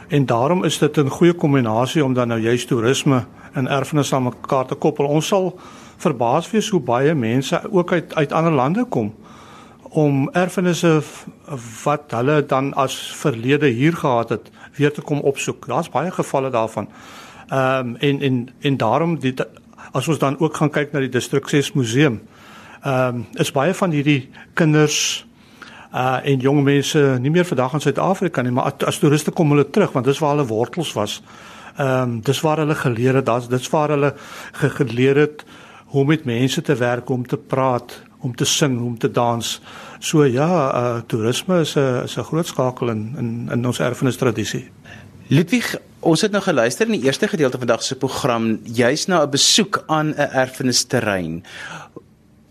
En 0.08 0.26
daarom 0.26 0.64
is 0.64 0.78
dit 0.78 0.96
'n 0.98 1.08
goeie 1.08 1.32
kombinasie 1.32 2.04
om 2.04 2.14
dan 2.14 2.28
nou 2.28 2.40
juist 2.40 2.68
toerisme 2.68 3.24
en 3.52 3.68
erfenis 3.68 4.12
aan 4.14 4.22
mekaar 4.22 4.66
te 4.66 4.74
koppel. 4.74 5.06
Ons 5.06 5.26
sal 5.26 5.58
verbaas 5.96 6.50
wees 6.50 6.68
hoe 6.68 6.80
baie 6.80 7.14
mense 7.14 7.60
ook 7.70 7.92
uit 7.92 8.14
uit 8.14 8.32
ander 8.32 8.52
lande 8.52 8.84
kom 8.84 9.14
om 9.90 10.28
erfenisse 10.32 11.02
wat 11.84 12.10
hulle 12.14 12.46
dan 12.46 12.74
as 12.74 13.16
verlede 13.16 13.66
hier 13.66 13.96
gehad 13.96 14.28
het 14.28 14.50
weer 14.76 14.92
te 14.92 15.00
kom 15.00 15.20
opsoek. 15.20 15.66
Daar's 15.66 15.90
baie 15.90 16.10
gevalle 16.10 16.50
daarvan. 16.50 16.88
Ehm 17.48 17.88
um, 17.88 17.96
en 17.96 18.20
en 18.20 18.48
en 18.60 18.76
daarom 18.76 19.18
dit 19.18 19.46
as 19.92 20.08
ons 20.08 20.18
dan 20.18 20.38
ook 20.38 20.56
gaan 20.56 20.70
kyk 20.70 20.92
na 20.92 21.00
die 21.00 21.08
Distrik 21.08 21.48
6 21.48 21.72
museum 21.72 22.20
ehm 22.82 23.14
um, 23.14 23.26
is 23.32 23.52
baie 23.52 23.74
van 23.74 23.90
hierdie 23.90 24.30
kinders 24.54 25.26
uh 25.92 26.18
en 26.24 26.38
jong 26.40 26.62
mense 26.62 27.00
nie 27.20 27.30
meer 27.30 27.44
vandag 27.44 27.72
in 27.72 27.80
Suid-Afrika 27.80 28.42
nie, 28.42 28.52
maar 28.54 28.72
as 28.86 28.98
toeriste 28.98 29.30
kom 29.30 29.50
hulle 29.50 29.66
terug 29.70 29.92
want 29.92 30.06
dis 30.06 30.18
waar 30.18 30.36
hulle 30.36 30.46
wortels 30.46 30.92
was. 30.92 31.22
Ehm 31.76 32.02
um, 32.02 32.20
dis 32.20 32.40
waar 32.40 32.62
hulle 32.62 32.74
geleer 32.74 33.20
het, 33.20 33.26
dis 33.26 33.48
dis 33.48 33.68
waar 33.70 33.90
hulle 33.90 34.14
ge 34.52 34.70
geleer 34.70 35.16
het 35.16 35.44
hoe 35.90 36.00
om 36.00 36.06
met 36.06 36.24
mense 36.24 36.62
te 36.62 36.74
werk, 36.74 37.10
om 37.10 37.26
te 37.26 37.36
praat, 37.36 38.02
om 38.20 38.34
te 38.34 38.44
sing, 38.44 38.80
om 38.80 38.98
te 38.98 39.10
dans. 39.10 39.60
So 39.98 40.24
ja, 40.24 40.50
uh 40.74 41.00
toerisme 41.06 41.60
is 41.60 41.76
'n 41.76 42.02
is 42.04 42.16
'n 42.16 42.22
groot 42.22 42.46
skakel 42.46 42.88
in 42.88 43.14
in 43.18 43.48
in 43.52 43.66
ons 43.66 43.80
erfenis 43.80 44.16
tradisie. 44.16 44.70
Ludwig, 45.26 45.76
ons 46.00 46.20
het 46.20 46.30
nou 46.30 46.42
geluister 46.42 46.86
in 46.86 46.92
die 47.00 47.06
eerste 47.06 47.28
gedeelte 47.28 47.58
van 47.58 47.66
vandag 47.66 47.82
se 47.82 47.96
program 47.96 48.60
juis 48.64 49.06
na 49.06 49.22
'n 49.22 49.30
besoek 49.30 49.82
aan 49.86 50.14
'n 50.14 50.30
erfenisterrein 50.32 51.44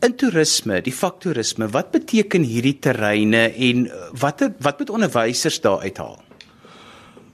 in 0.06 0.15
toerisme, 0.15 0.79
die 0.86 0.94
vak 0.96 1.20
toerisme, 1.24 1.68
wat 1.74 1.91
beteken 1.91 2.46
hierdie 2.48 2.77
terreine 2.79 3.50
en 3.51 3.88
watter 4.20 4.53
wat 4.63 4.79
moet 4.79 4.89
onderwysers 4.89 5.62
daar 5.62 5.84
uithaal? 5.84 6.20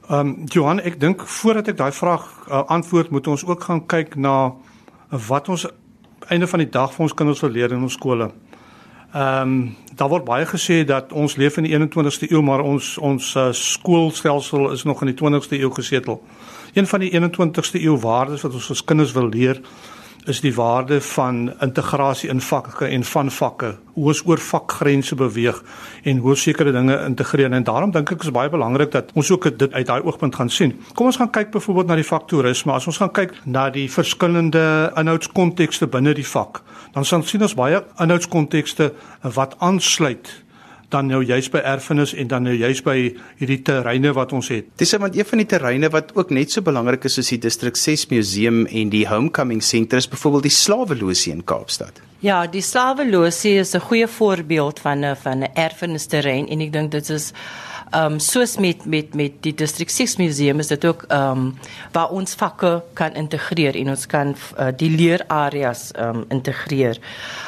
Ehm 0.10 0.20
um, 0.20 0.46
Johan, 0.54 0.80
ek 0.86 1.00
dink 1.02 1.24
voordat 1.40 1.72
ek 1.74 1.78
daai 1.78 1.92
vraag 1.92 2.26
uh, 2.46 2.62
antwoord, 2.70 3.10
moet 3.10 3.28
ons 3.28 3.46
ook 3.46 3.64
gaan 3.64 3.86
kyk 3.90 4.16
na 4.16 4.54
wat 5.10 5.50
ons 5.50 5.66
einde 6.30 6.48
van 6.48 6.62
die 6.62 6.70
dag 6.70 6.94
vir 6.94 7.06
ons 7.06 7.14
kinders 7.14 7.42
wil 7.42 7.54
leer 7.54 7.74
in 7.74 7.86
ons 7.86 7.98
skole. 7.98 8.30
Ehm 9.14 9.42
um, 9.42 9.56
daar 9.96 10.12
word 10.12 10.26
baie 10.28 10.46
gesê 10.46 10.84
dat 10.86 11.14
ons 11.14 11.38
leef 11.40 11.58
in 11.58 11.66
die 11.66 11.74
21ste 11.74 12.30
eeu, 12.30 12.42
maar 12.44 12.62
ons 12.62 12.98
ons 12.98 13.34
uh, 13.36 13.48
skoolstelsel 13.56 14.72
is 14.76 14.84
nog 14.84 15.02
in 15.02 15.14
die 15.14 15.18
20ste 15.22 15.58
eeu 15.58 15.72
gesetel. 15.74 16.22
Een 16.74 16.88
van 16.88 17.00
die 17.00 17.14
21ste 17.14 17.82
eeu 17.82 17.98
waardes 17.98 18.44
wat 18.44 18.54
ons 18.54 18.70
ons 18.70 18.84
kinders 18.84 19.14
wil 19.16 19.30
leer 19.30 19.62
is 20.26 20.42
die 20.42 20.54
waarde 20.56 21.02
van 21.02 21.54
integrasie 21.62 22.30
in 22.30 22.42
vakke 22.42 22.86
en 22.86 23.04
van 23.04 23.32
vakke. 23.32 23.76
Hoe 23.94 24.08
ons 24.12 24.22
oor 24.26 24.42
vakgrense 24.42 25.16
beweeg 25.16 25.62
en 26.04 26.18
hoe 26.18 26.36
sekere 26.36 26.72
dinge 26.72 26.98
integreer 27.06 27.52
en 27.52 27.64
daarom 27.64 27.92
dink 27.92 28.12
ek 28.12 28.26
is 28.26 28.34
baie 28.36 28.50
belangrik 28.50 28.92
dat 28.92 29.12
ons 29.14 29.32
ook 29.32 29.50
dit 29.58 29.74
uit 29.74 29.86
daai 29.88 30.02
oogpunt 30.02 30.36
gaan 30.36 30.50
sien. 30.50 30.74
Kom 30.94 31.12
ons 31.12 31.20
gaan 31.22 31.32
kyk 31.32 31.52
byvoorbeeld 31.54 31.88
na 31.88 32.00
die 32.00 32.08
vak 32.08 32.28
toerisme. 32.28 32.74
As 32.74 32.88
ons 32.88 32.98
gaan 32.98 33.14
kyk 33.14 33.36
na 33.46 33.70
die 33.70 33.88
verskillende 33.92 34.92
inhoudskontekste 34.98 35.88
binne 35.88 36.16
die 36.18 36.28
vak, 36.28 36.64
dan 36.94 37.06
sal 37.06 37.22
ons 37.22 37.30
sien 37.30 37.46
ons 37.46 37.58
baie 37.58 37.84
inhoudskontekste 38.02 38.92
wat 39.36 39.56
aansluit 39.60 40.34
dan 40.90 41.08
nou 41.08 41.22
juis 41.26 41.50
by 41.50 41.62
erfenis 41.66 42.14
en 42.14 42.28
dan 42.28 42.44
nou 42.44 42.56
juis 42.56 42.82
by 42.86 42.96
hierdie 43.40 43.62
terreine 43.66 44.14
wat 44.14 44.34
ons 44.34 44.50
het. 44.54 44.66
Dis 44.78 44.94
want 45.02 45.16
een 45.18 45.26
van 45.26 45.42
die 45.42 45.48
terreine 45.50 45.90
wat 45.90 46.16
ook 46.16 46.30
net 46.30 46.52
so 46.52 46.62
belangrik 46.62 47.06
is 47.10 47.18
soos 47.18 47.32
die 47.34 47.42
Distrik 47.42 47.76
6 47.80 48.08
Museum 48.14 48.66
en 48.66 48.90
die 48.94 49.06
Homecoming 49.10 49.64
Centre 49.64 49.98
is 49.98 50.10
byvoorbeeld 50.10 50.50
die 50.50 50.56
Slaweloosie 50.56 51.34
in 51.34 51.44
Kaapstad. 51.44 52.02
Ja, 52.26 52.46
die 52.48 52.62
Slaweloosie 52.62 53.60
is 53.60 53.76
'n 53.76 53.80
goeie 53.80 54.08
voorbeeld 54.08 54.80
van 54.80 55.06
'n 55.06 55.16
van 55.16 55.44
'n 55.44 55.54
erfenisterrein 55.54 56.48
en 56.48 56.62
ek 56.62 56.74
dink 56.74 56.92
dit 56.92 57.10
is 57.10 57.34
ehm 57.92 58.14
um, 58.14 58.20
soos 58.20 58.58
met 58.58 58.86
met 58.86 59.14
met 59.14 59.32
die 59.42 59.54
Distrik 59.54 59.90
6 59.90 60.18
Museum 60.18 60.60
is 60.60 60.68
dit 60.68 60.86
ook 60.86 61.06
ehm 61.08 61.38
um, 61.38 61.58
waar 61.92 62.10
ons 62.10 62.34
vakke 62.34 62.84
kan 62.94 63.14
integreer 63.14 63.76
en 63.76 63.90
ons 63.90 64.06
kan 64.06 64.36
uh, 64.60 64.68
die 64.78 64.90
leerareas 64.90 65.92
ehm 65.92 66.16
um, 66.16 66.26
integreer. 66.30 66.98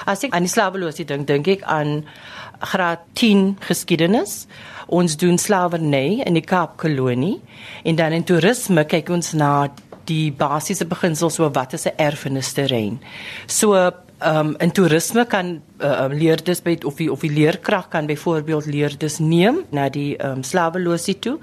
As 0.06 0.24
ek 0.24 0.34
aan 0.34 0.46
die 0.46 0.51
Slaweloosie 0.51 1.06
dink, 1.06 1.27
dink 1.27 1.48
ek 1.48 1.63
aan 1.63 2.06
graad 2.60 3.00
10 3.14 3.58
geskiedenis. 3.60 4.46
Ons 4.88 5.18
doen 5.18 5.38
slawerny 5.38 6.22
in 6.26 6.34
die 6.34 6.46
Kaapkolonie 6.46 7.42
en 7.84 7.96
dan 7.96 8.12
in 8.12 8.24
toerisme 8.24 8.86
kyk 8.88 9.10
ons 9.10 9.34
na 9.34 9.68
die 10.08 10.32
basiese 10.32 10.88
beginsels 10.88 11.36
so 11.36 11.50
wat 11.52 11.74
is 11.74 11.86
'n 11.86 11.98
erfenisterrein. 11.98 13.00
So 13.46 13.92
ehm 14.18 14.48
um, 14.48 14.56
in 14.58 14.72
toerisme 14.72 15.26
kan 15.30 15.62
uh, 15.78 16.06
leerders 16.10 16.62
by 16.66 16.78
of 16.86 16.96
die 16.98 17.12
of 17.12 17.22
die 17.22 17.30
leerkrag 17.30 17.88
kan 17.94 18.08
byvoorbeeld 18.10 18.66
leerders 18.66 19.20
neem 19.20 19.60
na 19.70 19.90
die 19.90 20.16
ehm 20.18 20.40
um, 20.40 20.44
slaweloosie 20.44 21.20
toe 21.20 21.38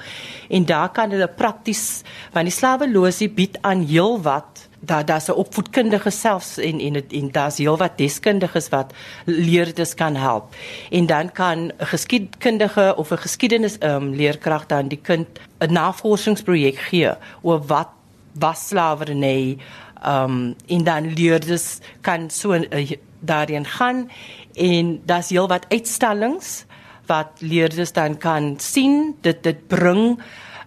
en 0.49 0.67
daar 0.67 0.91
kan 0.91 1.11
hulle 1.11 1.29
prakties 1.29 2.03
want 2.33 2.51
die 2.51 2.57
slaweloosie 2.57 3.31
bied 3.31 3.59
aan 3.63 3.87
heelwat 3.87 4.69
daar 4.81 5.05
daar's 5.05 5.29
'n 5.29 5.39
opvoedkundige 5.45 6.11
selfs 6.11 6.59
en 6.59 6.81
en 6.81 6.95
en 7.09 7.31
daar's 7.31 7.59
heelwat 7.59 7.99
deskundiges 7.99 8.69
wat 8.69 8.93
leerders 9.25 9.95
kan 9.95 10.15
help. 10.17 10.55
En 10.91 11.07
dan 11.07 11.33
kan 11.33 11.59
'n 11.59 11.73
geskiedkundige 11.79 12.95
of 12.97 13.11
'n 13.11 13.19
geskiedenis 13.19 13.79
ehm 13.79 14.03
um, 14.03 14.15
leerkrag 14.15 14.67
dan 14.67 14.89
die 14.89 15.01
kind 15.03 15.27
'n 15.59 15.73
navorsingsprojek 15.73 16.79
gee 16.79 17.11
oor 17.43 17.63
wat 17.67 17.89
was 18.33 18.69
slawerny 18.69 19.57
ehm 19.59 19.84
um, 20.07 20.55
en 20.67 20.85
dan 20.85 21.13
leerders 21.15 21.79
kan 22.01 22.31
so 22.31 22.55
uh, 22.55 22.91
daarin 23.21 23.67
gaan 23.67 24.11
en 24.53 25.01
daar's 25.05 25.29
heelwat 25.29 25.67
uitstallings 25.69 26.65
wat 27.07 27.29
leerders 27.39 27.93
dan 27.93 28.17
kan 28.19 28.55
sien 28.59 29.17
dit 29.21 29.43
dit 29.43 29.67
bring 29.67 30.21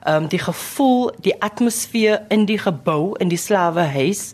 ehm 0.07 0.23
um, 0.23 0.27
die 0.27 0.39
gevoel, 0.39 1.11
die 1.19 1.41
atmosfeer 1.41 2.21
in 2.29 2.45
die 2.45 2.57
gebou 2.57 3.17
in 3.19 3.27
die 3.27 3.37
slawehuis 3.37 4.33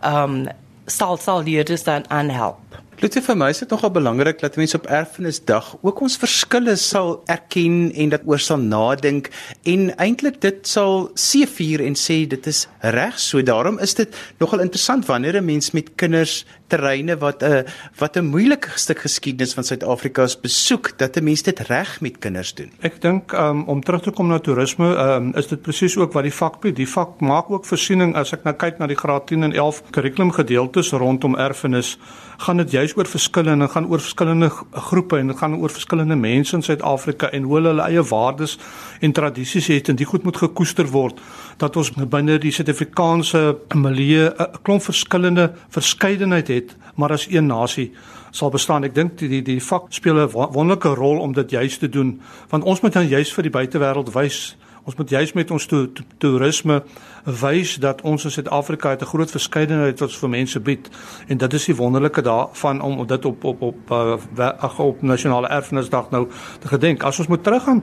ehm 0.00 0.34
um, 0.34 0.48
sal 0.86 1.16
sal 1.16 1.42
leerders 1.42 1.84
dan 1.84 2.10
aanhelp. 2.10 2.58
Dit 3.02 3.16
vir 3.18 3.34
my 3.34 3.48
is 3.50 3.58
dit 3.58 3.72
nogal 3.74 3.90
belangrik 3.90 4.38
dat 4.38 4.54
mense 4.54 4.78
op 4.78 4.84
Erfenisdag 4.86 5.72
ook 5.82 6.04
ons 6.06 6.14
verskille 6.22 6.76
sal 6.78 7.16
erken 7.26 7.88
en 7.98 8.12
dat 8.12 8.22
oor 8.30 8.38
sal 8.38 8.62
nadink 8.62 9.26
en 9.66 9.88
eintlik 9.98 10.38
dit 10.44 10.60
sal 10.70 11.08
seëvier 11.18 11.82
en 11.82 11.98
sê 11.98 12.20
dit 12.30 12.46
is 12.46 12.60
reg. 12.94 13.18
So 13.18 13.42
daarom 13.42 13.80
is 13.82 13.96
dit 13.98 14.14
nogal 14.38 14.62
interessant 14.62 15.10
wanneer 15.10 15.40
'n 15.40 15.44
mens 15.44 15.72
met 15.74 15.90
kinders 15.96 16.44
terreine 16.68 17.18
wat 17.18 17.42
'n 17.42 17.66
wat 17.98 18.16
'n 18.16 18.30
moeilike 18.30 18.70
stuk 18.74 18.98
geskiedenis 18.98 19.54
van 19.54 19.64
Suid-Afrika 19.64 20.26
se 20.26 20.38
besoek 20.40 20.98
dat 20.98 21.16
'n 21.16 21.24
mens 21.24 21.42
dit 21.42 21.58
reg 21.58 22.00
met 22.00 22.18
kinders 22.18 22.54
doen. 22.54 22.70
Ek 22.80 23.00
dink 23.00 23.32
um, 23.32 23.64
om 23.64 23.82
terug 23.82 24.02
te 24.02 24.10
kom 24.10 24.28
na 24.28 24.38
toerisme, 24.38 24.86
um, 24.86 25.32
is 25.34 25.46
dit 25.46 25.62
presies 25.62 25.96
ook 25.96 26.12
wat 26.12 26.22
die 26.22 26.34
vak 26.34 26.60
bied. 26.60 26.76
Die 26.76 26.88
vak 26.88 27.20
maak 27.20 27.50
ook 27.50 27.66
voorsiening 27.66 28.14
as 28.14 28.32
ek 28.32 28.44
nou 28.44 28.54
kyk 28.54 28.78
na 28.78 28.86
die 28.86 28.96
graad 28.96 29.26
10 29.26 29.42
en 29.42 29.52
11 29.52 29.82
kurrikulum 29.90 30.30
gedeeltes 30.30 30.90
rondom 30.90 31.34
erfenis 31.34 31.98
gaan 32.42 32.56
dit 32.62 32.70
juis 32.70 32.96
oor 32.96 33.08
verskillende 33.08 33.68
gaan 33.68 33.86
oor 33.86 34.00
verskillende 34.00 34.50
groepe 34.88 35.18
en 35.18 35.30
dit 35.30 35.38
gaan 35.38 35.54
oor 35.56 35.70
verskillende 35.70 36.16
mense 36.16 36.56
in 36.56 36.62
Suid-Afrika 36.62 37.30
en 37.30 37.42
hoe 37.42 37.58
hulle 37.60 37.82
eie 37.86 38.02
waardes 38.02 38.58
en 39.00 39.12
tradisies 39.12 39.66
het 39.70 39.88
en 39.88 39.96
dit 39.96 40.08
goed 40.08 40.24
moet 40.26 40.36
gekoester 40.36 40.88
word 40.90 41.20
dat 41.62 41.76
ons 41.76 41.92
binne 41.94 42.38
die 42.42 42.52
Suid-Afrikaanse 42.52 43.42
milieu 43.74 44.30
'n 44.30 44.62
klomp 44.62 44.82
verskillende 44.82 45.52
verskeidenheid 45.68 46.48
het 46.48 46.76
maar 46.94 47.12
as 47.12 47.26
een 47.30 47.46
nasie 47.46 47.92
sal 48.30 48.50
bestaan. 48.50 48.84
Ek 48.84 48.94
dink 48.94 49.18
die 49.18 49.28
die 49.28 49.42
die 49.42 49.60
vak 49.60 49.92
speel 49.92 50.16
'n 50.16 50.30
wonderlike 50.30 50.94
rol 50.94 51.20
om 51.20 51.32
dit 51.32 51.50
juis 51.50 51.78
te 51.78 51.88
doen 51.88 52.20
want 52.48 52.64
ons 52.64 52.80
moet 52.80 52.92
dan 52.92 53.08
juis 53.08 53.32
vir 53.32 53.42
die 53.42 53.50
buitewêreld 53.58 54.12
wys 54.12 54.56
Ons 54.82 54.96
moet 54.98 55.10
juis 55.10 55.32
met 55.32 55.50
ons 55.54 55.66
to, 55.70 55.84
to, 55.94 56.02
toerisme 56.18 56.80
wys 57.22 57.76
dat 57.78 58.00
ons 58.02 58.24
in 58.26 58.32
Suid-Afrika 58.34 58.90
het 58.90 59.02
'n 59.02 59.10
groot 59.12 59.30
verskeidenheid 59.30 60.00
wat 60.00 60.12
vir 60.12 60.28
mense 60.28 60.60
bied 60.60 60.90
en 61.28 61.38
dit 61.38 61.52
is 61.52 61.64
die 61.64 61.76
wonderlike 61.76 62.22
daarvan 62.22 62.80
om 62.80 63.06
dit 63.06 63.24
op 63.24 63.44
op 63.44 63.62
op 63.62 63.90
uh, 63.90 64.78
op 64.78 65.02
nasionale 65.02 65.48
erfenisdag 65.48 66.10
nou 66.10 66.28
te 66.58 66.68
gedenk. 66.68 67.02
As 67.02 67.18
ons 67.18 67.28
moet 67.28 67.44
teruggaan 67.44 67.82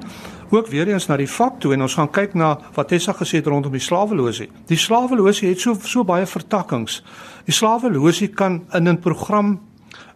ook 0.50 0.68
weer 0.68 0.88
eens 0.88 1.08
na 1.08 1.18
die 1.18 1.28
fak 1.28 1.60
toe 1.60 1.74
en 1.74 1.82
ons 1.82 1.94
gaan 1.94 2.12
kyk 2.12 2.34
na 2.34 2.60
wat 2.74 2.88
Tessa 2.88 3.14
gesê 3.14 3.38
het 3.38 3.48
rondom 3.48 3.72
die 3.72 3.82
slaweloosie. 3.82 4.50
Die 4.66 4.78
slaweloosie 4.78 5.50
het 5.50 5.60
so 5.60 5.78
so 5.82 6.04
baie 6.04 6.26
vertakkings. 6.26 7.04
Die 7.46 7.54
slaweloosie 7.54 8.28
kan 8.28 8.66
in 8.74 8.88
'n 8.88 9.00
program 9.00 9.60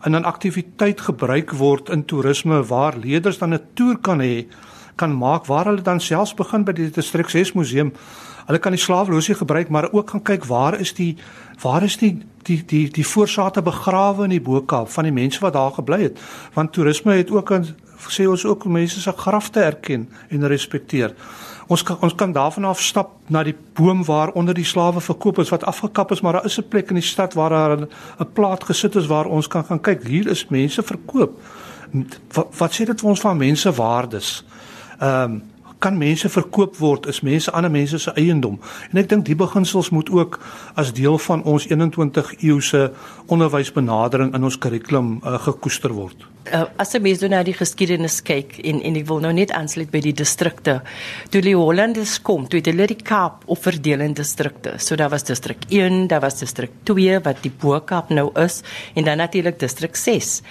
in 0.06 0.16
'n 0.16 0.24
aktiwiteit 0.24 1.02
gebruik 1.02 1.52
word 1.52 1.90
in 1.90 2.06
toerisme 2.06 2.64
waar 2.64 2.98
leerders 2.98 3.38
dan 3.38 3.54
'n 3.54 3.62
toer 3.74 3.98
kan 3.98 4.20
hê 4.20 4.46
kan 4.96 5.18
maak 5.18 5.46
waar 5.46 5.66
hulle 5.66 5.82
dan 5.82 6.00
selfs 6.00 6.34
begin 6.34 6.64
by 6.64 6.72
die 6.72 6.92
6 6.92 7.54
museum. 7.54 7.94
Hulle 8.46 8.60
kan 8.60 8.72
die 8.72 8.82
slaafloosie 8.82 9.36
gebruik, 9.36 9.70
maar 9.70 9.92
ook 9.92 10.10
gaan 10.10 10.22
kyk 10.22 10.46
waar 10.46 10.80
is 10.80 10.94
die 10.94 11.18
waar 11.62 11.84
is 11.84 11.98
die 11.98 12.22
die 12.44 12.64
die 12.66 12.90
die 12.92 13.08
voorsate 13.08 13.62
begrawe 13.62 14.24
in 14.24 14.30
die 14.36 14.42
Bo-Kaap 14.42 14.90
van 14.90 15.04
die 15.04 15.16
mense 15.16 15.40
wat 15.40 15.54
daar 15.54 15.72
gebly 15.72 16.02
het. 16.02 16.20
Want 16.54 16.74
toerisme 16.74 17.16
het 17.16 17.32
ook 17.32 17.52
aan 17.52 17.68
sê 18.12 18.28
ons 18.28 18.46
ook 18.46 18.66
mense 18.66 19.00
se 19.00 19.12
grafte 19.12 19.62
erken 19.64 20.10
en 20.30 20.48
respekteer. 20.48 21.14
Ons 21.68 21.84
kan 21.84 21.98
ons 22.02 22.16
kan 22.16 22.32
daarvan 22.36 22.66
af 22.66 22.82
stap 22.82 23.14
na 23.32 23.44
die 23.44 23.56
boom 23.74 24.04
waar 24.04 24.34
onder 24.36 24.54
die 24.54 24.68
slawe 24.68 25.02
verkoop 25.02 25.40
is 25.40 25.50
wat 25.54 25.64
afgekap 25.64 26.12
is, 26.12 26.22
maar 26.22 26.34
daar 26.34 26.46
is 26.46 26.60
'n 26.60 26.68
plek 26.68 26.90
in 26.90 26.96
die 26.96 27.04
stad 27.04 27.34
waar 27.34 27.50
daar 27.50 27.78
'n 27.78 28.32
plaas 28.34 28.60
gesit 28.64 28.96
is 28.96 29.08
waar 29.08 29.26
ons 29.26 29.48
kan 29.48 29.64
gaan 29.64 29.82
kyk. 29.82 30.04
Hier 30.08 30.28
is 30.28 30.50
mense 30.50 30.84
verkoop. 30.84 31.40
Wat, 32.34 32.48
wat 32.58 32.74
sê 32.74 32.86
dit 32.86 33.00
vir 33.00 33.10
ons 33.10 33.20
van 33.20 33.38
mense 33.38 33.72
waardes? 33.72 34.44
Ehm 35.00 35.32
um, 35.32 35.42
kan 35.84 35.98
mense 35.98 36.30
verkoop 36.30 36.78
word 36.80 37.06
is 37.12 37.22
mense 37.22 37.52
ander 37.52 37.72
mense 37.72 37.98
se 38.00 38.12
eiendom. 38.16 38.60
En 38.92 39.02
ek 39.02 39.10
dink 39.10 39.26
die 39.28 39.36
beginsels 39.36 39.90
moet 39.90 40.10
ook 40.10 40.40
as 40.80 40.94
deel 40.96 41.18
van 41.18 41.44
ons 41.44 41.68
21 41.68 42.34
eeuse 42.40 42.92
onderwysbenadering 43.28 44.32
in 44.34 44.44
ons 44.44 44.58
kurrikulum 44.58 45.18
uh, 45.26 45.36
gekoester 45.44 45.92
word 45.92 46.24
uh, 46.52 46.66
as 46.82 46.94
jy 46.94 47.02
mens 47.04 47.22
nou 47.24 47.30
na 47.32 47.42
die 47.46 47.56
geskiedenis 47.56 48.20
kyk 48.26 48.58
en 48.68 48.82
en 48.84 48.98
ek 49.00 49.08
wil 49.10 49.22
nou 49.24 49.32
net 49.36 49.54
aansluit 49.56 49.92
by 49.94 50.02
die 50.04 50.16
distrikte. 50.18 50.80
Toe 51.34 51.42
die 51.46 51.56
Hollanders 51.58 52.18
kom, 52.26 52.48
toe 52.50 52.60
het 52.60 52.70
hulle 52.72 52.88
die 52.90 53.00
Kaap 53.04 53.44
opverdeel 53.52 54.04
in 54.06 54.16
distrikte. 54.18 54.76
So 54.80 54.98
daar 55.00 55.12
was 55.14 55.26
distrik 55.28 55.66
1, 55.70 56.08
daar 56.12 56.24
was 56.24 56.40
distrik 56.42 56.74
2 56.90 57.20
wat 57.26 57.44
die 57.44 57.52
Bo-Kaap 57.52 58.12
nou 58.14 58.30
is 58.40 58.62
en 58.96 59.08
dan 59.08 59.22
natuurlik 59.22 59.60
distrik 59.62 59.96
6. 60.00 60.42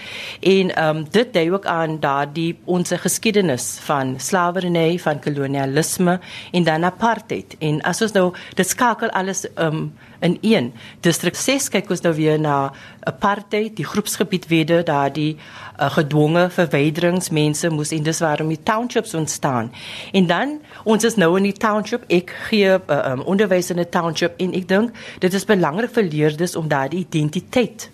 En 0.40 0.72
ehm 0.72 1.02
um, 1.02 1.04
dit 1.12 1.32
dui 1.32 1.50
ook 1.52 1.66
aan 1.66 1.98
daardie 2.00 2.56
ons 2.64 2.92
geskiedenis 3.04 3.78
van 3.86 4.14
slawerny, 4.20 4.98
van 4.98 5.20
kolonialisme 5.20 6.18
en 6.52 6.64
dan 6.64 6.84
apartheid. 6.84 7.56
En 7.60 7.80
as 7.88 8.02
ons 8.02 8.12
nou 8.12 8.30
dit 8.56 8.68
skakel 8.68 9.10
alles 9.10 9.46
ehm 9.54 9.66
um, 9.66 9.92
in 10.22 10.38
een 10.40 10.70
distrik 11.04 11.36
6 11.38 11.68
kyk 11.74 11.90
ons 11.90 12.02
nou 12.04 12.14
weer 12.16 12.38
na 12.40 12.72
apartheid, 13.08 13.74
die 13.76 13.86
groepsgebiedwede, 13.86 14.82
daardie 14.86 15.36
uh, 15.36 15.90
gedwonge 15.96 16.46
verwyderingsmense 16.54 17.70
moes 17.74 17.92
en 17.94 18.06
dis 18.06 18.22
waarom 18.22 18.52
die 18.52 18.60
townships 18.62 19.14
ontstaan. 19.18 19.72
En 20.12 20.26
dan 20.30 20.58
ons 20.84 21.04
is 21.04 21.18
nou 21.18 21.34
in 21.40 21.50
die 21.50 21.56
township, 21.56 22.06
ek 22.08 22.34
gee 22.48 22.76
uh, 22.78 23.00
um, 23.12 23.26
onderwys 23.26 23.72
in 23.74 23.80
'n 23.82 23.90
township 23.90 24.38
en 24.38 24.54
ek 24.54 24.68
dink 24.68 24.94
dit 25.18 25.34
is 25.34 25.44
belangrik 25.44 25.90
vir 25.90 26.08
leerders 26.08 26.56
om 26.56 26.68
daardie 26.68 27.02
identiteit 27.02 27.90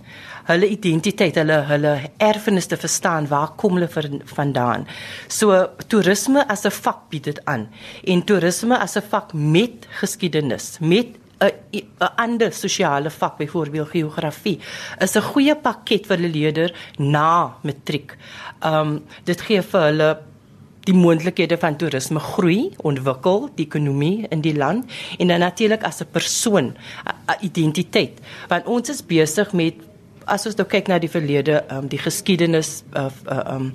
hulle 0.48 0.68
identiteit, 0.72 1.36
hulle 1.36 1.58
hulle 1.68 1.94
erfenis 2.24 2.68
te 2.70 2.76
verstaan, 2.80 3.28
waar 3.28 3.52
kom 3.60 3.76
hulle 3.76 3.88
vandaan? 4.32 4.86
So 5.28 5.66
toerisme 5.92 6.46
as 6.48 6.64
'n 6.64 6.70
vak 6.70 7.08
bied 7.10 7.24
dit 7.24 7.40
aan. 7.44 7.68
En 8.04 8.24
toerisme 8.24 8.78
as 8.78 8.96
'n 8.96 9.02
vak 9.10 9.32
met 9.32 9.86
geskiedenis, 10.00 10.78
met 10.80 11.06
'n 11.40 11.52
'n 11.72 12.10
ander 12.16 12.52
sosiale 12.52 13.10
vak, 13.10 13.38
byvoorbeeld 13.38 13.88
geografie, 13.88 14.58
is 15.00 15.16
'n 15.16 15.22
goeie 15.22 15.54
pakket 15.54 16.06
vir 16.06 16.18
'n 16.18 16.32
leerder 16.32 16.74
na 16.98 17.56
matriek. 17.62 18.16
Um 18.62 19.04
dit 19.24 19.40
gee 19.40 19.62
vir 19.62 19.80
hulle 19.80 20.18
die 20.88 20.96
moontlikhede 20.96 21.58
van 21.60 21.76
toerisme 21.76 22.20
groei, 22.20 22.70
ontwikkel 22.76 23.50
die 23.58 23.66
ekonomie 23.66 24.26
in 24.32 24.40
die 24.40 24.54
land 24.56 24.88
en 25.18 25.28
dan 25.28 25.40
natuurlik 25.40 25.82
as 25.84 26.00
'n 26.00 26.10
persoon, 26.10 26.76
'n 27.04 27.44
identiteit. 27.44 28.20
Want 28.48 28.66
ons 28.66 28.88
is 28.88 29.02
besig 29.02 29.52
met 29.52 29.74
as 30.28 30.46
ons 30.46 30.56
nou 30.58 30.66
kyk 30.68 30.88
na 30.88 30.98
die 31.02 31.10
verlede, 31.10 31.62
um, 31.74 31.88
die 31.88 32.00
geskiedenis 32.00 32.82
of 32.96 33.22
uh, 33.26 33.32
uh, 33.34 33.56
um 33.56 33.72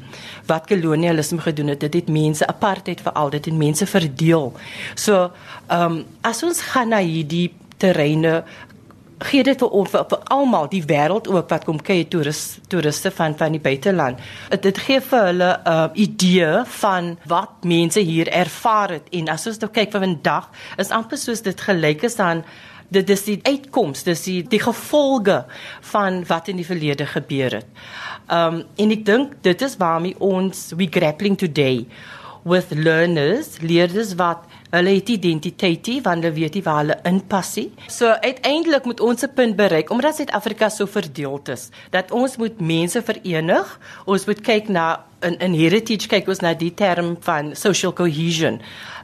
wat 0.49 0.67
kolonialisme 0.69 1.41
gedoen 1.41 1.73
het, 1.73 1.79
dit 1.79 1.93
het 2.01 2.11
mense 2.11 2.47
apartheid 2.47 3.01
veral 3.01 3.33
dit 3.33 3.45
het 3.45 3.57
mense 3.57 3.85
verdeel. 3.85 4.53
So, 4.95 5.31
um 5.69 6.03
as 6.21 6.43
ons 6.43 6.61
gaan 6.73 6.93
na 6.93 7.01
hierdie 7.03 7.49
terreine 7.77 8.43
gee 9.23 9.43
dit 9.45 9.59
vir 9.59 9.75
ons 9.77 9.91
vir, 9.91 10.03
vir 10.09 10.23
almal 10.33 10.67
die 10.71 10.81
wêreld 10.87 11.29
ook 11.31 11.51
wat 11.51 11.65
kom 11.67 11.79
kyk 11.79 12.09
toeriste 12.11 12.63
toeriste 12.71 13.11
van 13.15 13.37
van 13.39 13.55
die 13.55 13.61
buiteland. 13.63 14.19
Dit 14.63 14.81
gee 14.85 14.99
vir 15.01 15.25
hulle 15.29 15.51
'n 15.53 15.71
uh, 15.73 15.89
idee 15.93 16.51
van 16.81 17.17
wat 17.25 17.63
mense 17.63 17.99
hier 17.99 18.27
ervaar 18.27 18.89
het 18.97 19.07
en 19.11 19.29
as 19.29 19.47
ons 19.47 19.59
nou 19.59 19.71
kyk 19.71 19.91
vir 19.91 20.01
vandag 20.07 20.49
is 20.77 20.89
amper 20.89 21.17
soos 21.17 21.41
dit 21.41 21.61
gelyk 21.61 22.03
is 22.03 22.19
aan 22.19 22.43
dit 22.93 23.09
is 23.13 23.23
die 23.27 23.39
uitkoms, 23.43 24.05
dis 24.07 24.25
die 24.27 24.39
die 24.47 24.61
gevolge 24.61 25.43
van 25.93 26.21
wat 26.29 26.49
in 26.51 26.59
die 26.61 26.67
verlede 26.67 27.07
gebeur 27.09 27.59
het. 27.59 27.69
Um 28.31 28.63
en 28.79 28.93
ek 28.95 29.05
dink 29.07 29.37
dit 29.45 29.65
is 29.65 29.77
waarmee 29.81 30.19
ons 30.23 30.71
we 30.77 30.87
grappling 30.91 31.37
today 31.39 31.85
with 32.43 32.73
learners, 32.75 33.57
leerders 33.63 34.13
wat 34.19 34.45
hulle 34.73 34.95
het 34.97 35.09
identiteit, 35.13 35.89
want 36.03 36.23
hulle 36.23 36.33
weet 36.33 36.57
nie 36.57 36.65
waar 36.65 36.81
hulle 36.81 36.97
inpas 37.09 37.53
nie. 37.59 37.69
So 37.87 38.09
uiteindelik 38.25 38.85
moet 38.89 38.99
ons 38.99 39.23
'n 39.23 39.33
punt 39.35 39.55
bereik 39.55 39.89
omdat 39.89 40.15
Suid-Afrika 40.15 40.69
so 40.69 40.85
verdeeld 40.85 41.49
is, 41.49 41.69
dat 41.89 42.11
ons 42.11 42.37
moet 42.37 42.59
mense 42.59 43.01
verenig. 43.01 43.79
Ons 44.05 44.25
moet 44.25 44.41
kyk 44.41 44.69
na 44.69 45.05
in 45.21 45.37
in 45.39 45.53
heritage 45.53 46.07
kyk 46.07 46.27
ons 46.27 46.41
na 46.43 46.53
die 46.53 46.73
term 46.73 47.17
van 47.19 47.55
social 47.55 47.93
cohesion. 47.93 48.59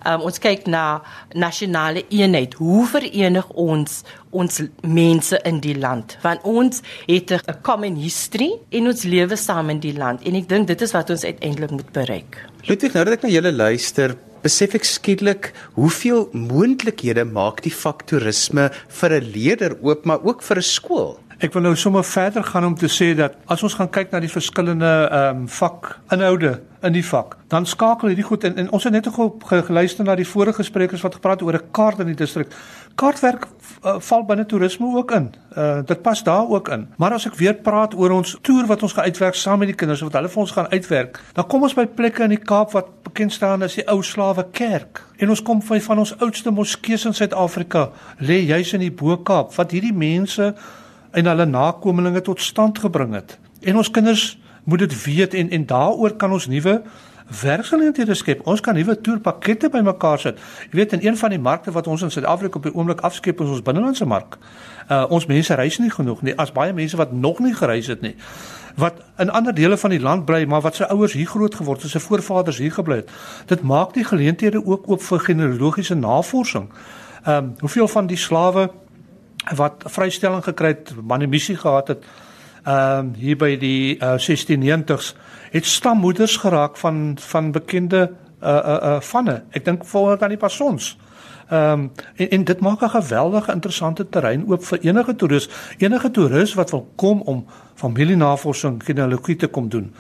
Um, 0.08 0.21
ons 0.21 0.39
kyk 0.39 0.67
na 0.67 1.01
nasionale 1.34 2.05
eenheid. 2.10 2.53
Hoe 2.53 2.88
verenig 2.88 3.49
ons 3.49 4.03
ons 4.32 4.62
mense 4.82 5.39
in 5.43 5.60
die 5.60 5.75
land? 5.77 6.17
Want 6.21 6.43
ons 6.43 6.82
het 7.08 7.32
'n 7.32 7.62
common 7.62 7.95
history 7.95 8.51
en 8.69 8.88
ons 8.88 9.03
lewe 9.03 9.36
saam 9.36 9.69
in 9.69 9.79
die 9.79 9.97
land 9.97 10.21
en 10.23 10.36
ek 10.36 10.49
dink 10.49 10.67
dit 10.67 10.82
is 10.82 10.91
wat 10.91 11.10
ons 11.10 11.23
uiteindelik 11.23 11.71
moet 11.71 11.91
bereik. 11.91 12.45
Ludwig, 12.67 12.93
nou 12.93 13.05
dat 13.05 13.13
ek 13.13 13.21
na 13.23 13.29
julle 13.29 13.51
luister, 13.51 14.15
besef 14.43 14.75
ek 14.75 14.86
skielik 14.88 15.54
hoeveel 15.78 16.30
moontlikhede 16.34 17.25
maak 17.25 17.63
die 17.65 17.73
vak 17.73 18.06
toerisme 18.10 18.69
vir 18.99 19.10
'n 19.19 19.32
leerder 19.34 19.78
oop, 19.82 20.06
maar 20.06 20.23
ook 20.23 20.41
vir 20.41 20.58
'n 20.58 20.62
skool. 20.62 21.19
Ek 21.39 21.54
wil 21.54 21.62
nou 21.62 21.75
sommer 21.75 22.04
verder 22.04 22.43
gaan 22.43 22.65
om 22.65 22.75
te 22.75 22.89
sê 22.91 23.15
dat 23.15 23.38
as 23.47 23.63
ons 23.63 23.73
gaan 23.73 23.89
kyk 23.89 24.12
na 24.12 24.19
die 24.19 24.32
verskillende 24.32 25.08
ehm 25.08 25.38
um, 25.38 25.47
vakinhoude 25.47 26.60
in 26.84 26.93
die 26.93 27.06
vak, 27.06 27.38
dan 27.47 27.65
skakel 27.65 28.08
hierdie 28.12 28.28
goed 28.28 28.43
in 28.43 28.56
en 28.56 28.71
ons 28.75 28.84
het 28.84 28.93
net 28.93 29.06
nog 29.06 29.39
geluister 29.47 30.04
na 30.04 30.15
die 30.15 30.28
vorige 30.28 30.63
sprekers 30.63 31.02
wat 31.02 31.15
gepraat 31.15 31.41
oor 31.41 31.54
'n 31.54 31.71
kaart 31.71 31.99
in 31.99 32.08
die 32.08 32.15
distrik. 32.15 32.52
Kaartwerk 32.95 33.47
uh, 33.84 33.96
val 34.00 34.26
binne 34.28 34.46
toerisme 34.46 34.88
ook 34.96 35.12
in. 35.12 35.30
Uh 35.58 35.80
dit 35.86 36.02
pas 36.02 36.24
daar 36.24 36.48
ook 36.50 36.70
in. 36.70 36.88
Maar 36.98 37.13
as 37.18 37.26
ek 37.30 37.38
weer 37.39 37.54
praat 37.54 37.96
oor 37.96 38.12
ons 38.12 38.38
toer 38.42 38.68
wat 38.68 38.84
ons 38.84 38.94
gaan 38.94 39.08
uitwerk 39.10 39.36
saam 39.36 39.60
met 39.60 39.72
die 39.72 39.78
kinders 39.78 40.02
wat 40.06 40.18
hulle 40.18 40.30
vir 40.30 40.42
ons 40.42 40.56
gaan 40.56 40.70
uitwerk, 40.72 41.22
dan 41.34 41.48
kom 41.48 41.63
ons 41.68 41.76
by 41.78 41.86
plekke 41.86 42.24
in 42.24 42.36
die 42.36 42.42
Kaap 42.52 42.74
wat 42.76 42.92
bekend 43.08 43.34
staan 43.34 43.63
as 43.63 43.78
die 43.80 43.88
ou 43.89 44.02
slawe 44.04 44.46
kerk. 44.52 45.04
En 45.18 45.30
ons 45.30 45.42
kom 45.42 45.62
van 45.62 45.82
van 45.82 46.04
ons 46.06 46.15
oudste 46.20 46.52
moskees 46.52 47.06
in 47.06 47.13
Suid-Afrika, 47.13 47.89
lê 48.20 48.42
juis 48.46 48.74
in 48.74 48.86
die 48.86 48.94
Bo-Kaap 48.94 49.56
wat 49.56 49.72
hierdie 49.72 49.96
mense 49.96 50.54
en 51.12 51.26
hulle 51.26 51.46
nakommelinge 51.46 52.22
tot 52.22 52.42
stand 52.42 52.80
gebring 52.80 53.15
het. 53.18 53.38
En 53.62 53.78
ons 53.78 53.92
kinders 53.92 54.38
moet 54.63 54.80
dit 54.80 55.04
weet 55.04 55.34
en 55.34 55.50
en 55.50 55.65
daaroor 55.65 56.15
kan 56.15 56.32
ons 56.32 56.48
nuwe 56.48 56.82
werksgeleenthede 57.42 58.13
skep. 58.13 58.46
Ons 58.48 58.62
kan 58.62 58.76
nuwe 58.76 58.96
toerpakkette 59.02 59.70
bymekaar 59.70 60.20
sit. 60.20 60.39
Jy 60.72 60.82
weet 60.82 60.94
in 60.98 61.06
een 61.06 61.18
van 61.18 61.30
die 61.30 61.39
markte 61.39 61.72
wat 61.72 61.88
ons 61.88 62.02
in 62.02 62.12
Suid-Afrika 62.12 62.58
op 62.58 62.63
die 62.63 62.76
oomblik 62.76 63.04
afskep 63.06 63.42
is 63.42 63.54
ons 63.58 63.62
binnelandse 63.65 64.06
mark. 64.06 64.38
Uh 64.89 65.06
ons 65.10 65.26
mense 65.26 65.54
reis 65.54 65.78
nie 65.78 65.92
genoeg 65.92 66.22
nie. 66.22 66.38
As 66.38 66.52
baie 66.52 66.74
mense 66.74 66.98
wat 66.98 67.12
nog 67.12 67.39
nie 67.39 67.54
gereis 67.54 67.88
het 67.88 68.02
nie 68.02 68.15
wat 68.80 68.94
in 69.18 69.30
ander 69.30 69.54
dele 69.54 69.78
van 69.78 69.89
die 69.89 70.00
land 70.00 70.26
bly 70.26 70.46
maar 70.46 70.62
wat 70.62 70.76
se 70.76 70.88
ouers 70.88 71.13
hier 71.13 71.28
groot 71.28 71.56
geword 71.56 71.82
het, 71.82 71.92
sy 71.92 72.00
voorvaders 72.00 72.58
hier 72.58 72.72
gebly 72.72 73.02
het. 73.02 73.12
Dit 73.52 73.62
maak 73.62 73.94
die 73.94 74.06
geleenthede 74.08 74.62
ook 74.65 74.88
oop 74.89 75.04
vir 75.04 75.20
genealogiese 75.20 75.96
navorsing. 75.96 76.70
Ehm 77.24 77.36
um, 77.36 77.54
hoeveel 77.60 77.88
van 77.88 78.08
die 78.08 78.18
slawe 78.18 78.70
wat 79.56 79.84
vrystelling 79.86 80.44
gekry 80.44 80.68
het, 80.68 80.94
manumissie 81.04 81.58
gehad 81.58 81.88
het, 81.88 82.04
ehm 82.69 83.05
um, 83.05 83.13
hier 83.17 83.38
by 83.38 83.55
die 83.58 83.97
uh, 83.97 84.17
1690s 84.21 85.13
het 85.49 85.65
stammoeders 85.65 86.38
geraak 86.38 86.77
van 86.77 87.17
van 87.19 87.51
bekende 87.51 88.12
uh 88.43 88.49
uh, 88.49 88.77
uh 88.89 88.99
vanne. 89.01 89.41
Ek 89.51 89.65
dink 89.65 89.86
voor 89.86 90.21
aan 90.21 90.36
die 90.36 90.38
passons. 90.38 90.97
Ehm 91.49 91.71
um, 91.71 91.91
en, 92.15 92.29
en 92.29 92.43
dit 92.43 92.60
maak 92.60 92.82
'n 92.82 92.89
geweldige 92.89 93.51
interessante 93.51 94.10
terrein 94.10 94.45
oop 94.47 94.65
vir 94.65 94.79
enige 94.79 95.15
toerist, 95.15 95.51
enige 95.77 96.12
toerist 96.12 96.53
wat 96.53 96.69
wil 96.69 96.88
kom 96.95 97.21
om 97.21 97.45
familienavorsing 97.75 98.84
genealogie 98.84 99.36
te 99.36 99.47
kom 99.47 99.69
doen. 99.69 99.93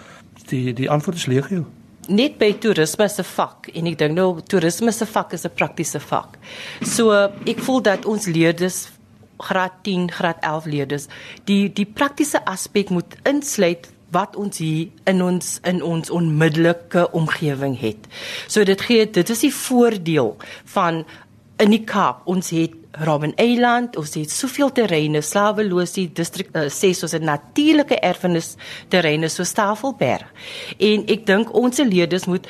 Die 0.45 0.73
die 0.73 0.89
antwoord 0.89 1.17
is 1.17 1.25
legio. 1.25 1.65
Net 2.07 2.37
by 2.37 2.53
toerisme 2.53 3.07
se 3.07 3.23
vak 3.23 3.67
en 3.73 3.85
ek 3.85 3.97
dink 3.97 4.13
nou 4.13 4.41
toerisme 4.41 4.91
se 4.91 5.05
vak 5.05 5.33
is 5.33 5.45
'n 5.45 5.51
praktiese 5.55 5.99
vak. 5.99 6.37
So 6.81 7.11
ek 7.45 7.59
voel 7.59 7.81
dat 7.81 8.05
ons 8.05 8.25
leerders 8.25 8.98
graad 9.39 9.79
10, 9.87 10.09
graad 10.11 10.43
11 10.45 10.65
leerders 10.65 11.07
die 11.49 11.67
die 11.73 11.87
praktiese 11.87 12.43
aspek 12.45 12.91
moet 12.93 13.17
insluit 13.29 13.89
wat 14.13 14.35
ons 14.35 14.57
hier 14.57 14.89
in 15.09 15.21
ons 15.21 15.57
in 15.69 15.81
ons 15.85 16.09
onmiddellike 16.09 17.05
omgewing 17.17 17.75
het. 17.79 18.09
So 18.47 18.65
dit 18.65 18.81
gee 18.81 19.05
dit 19.05 19.29
is 19.29 19.45
die 19.45 19.53
voordeel 19.53 20.35
van 20.73 21.03
in 21.59 21.73
die 21.75 21.83
Kaap. 21.83 22.23
Ons 22.29 22.53
het 22.55 22.75
Robben 23.05 23.35
Eiland, 23.37 23.95
ons 23.99 24.15
het 24.17 24.31
soveel 24.33 24.71
terreine, 24.75 25.21
Slawelosie 25.21 26.07
distrik 26.15 26.49
uh, 26.57 26.65
6 26.73 27.03
ons 27.05 27.13
het 27.15 27.23
natuurlike 27.23 27.99
erfenis 28.01 28.55
terreine 28.89 29.29
so 29.29 29.45
Tafelberg. 29.45 30.25
En 30.79 31.05
ek 31.11 31.27
dink 31.29 31.53
ons 31.55 31.83
leerders 31.85 32.25
moet 32.31 32.49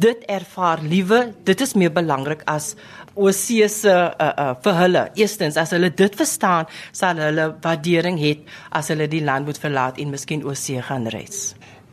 dit 0.00 0.22
ervaar 0.30 0.80
liewe. 0.86 1.34
Dit 1.44 1.60
is 1.60 1.74
meer 1.76 1.92
belangrik 1.92 2.44
as 2.48 2.74
Osie 3.14 3.68
se 3.68 3.90
uh, 3.90 4.30
uh, 4.30 4.54
vir 4.64 4.78
hulle. 4.82 5.04
Eerstens 5.16 5.56
as 5.56 5.74
hulle 5.74 5.90
dit 5.90 6.16
verstaan, 6.16 6.70
sal 6.92 7.18
hulle 7.18 7.50
waardering 7.62 8.18
hê 8.20 8.36
as 8.70 8.92
hulle 8.92 9.08
die 9.10 9.24
land 9.24 9.46
moet 9.46 9.58
verlaat 9.58 9.98
en 9.98 10.10
miskien 10.14 10.44
Osie 10.46 10.80
gaan 10.82 11.08
reis. 11.10 11.50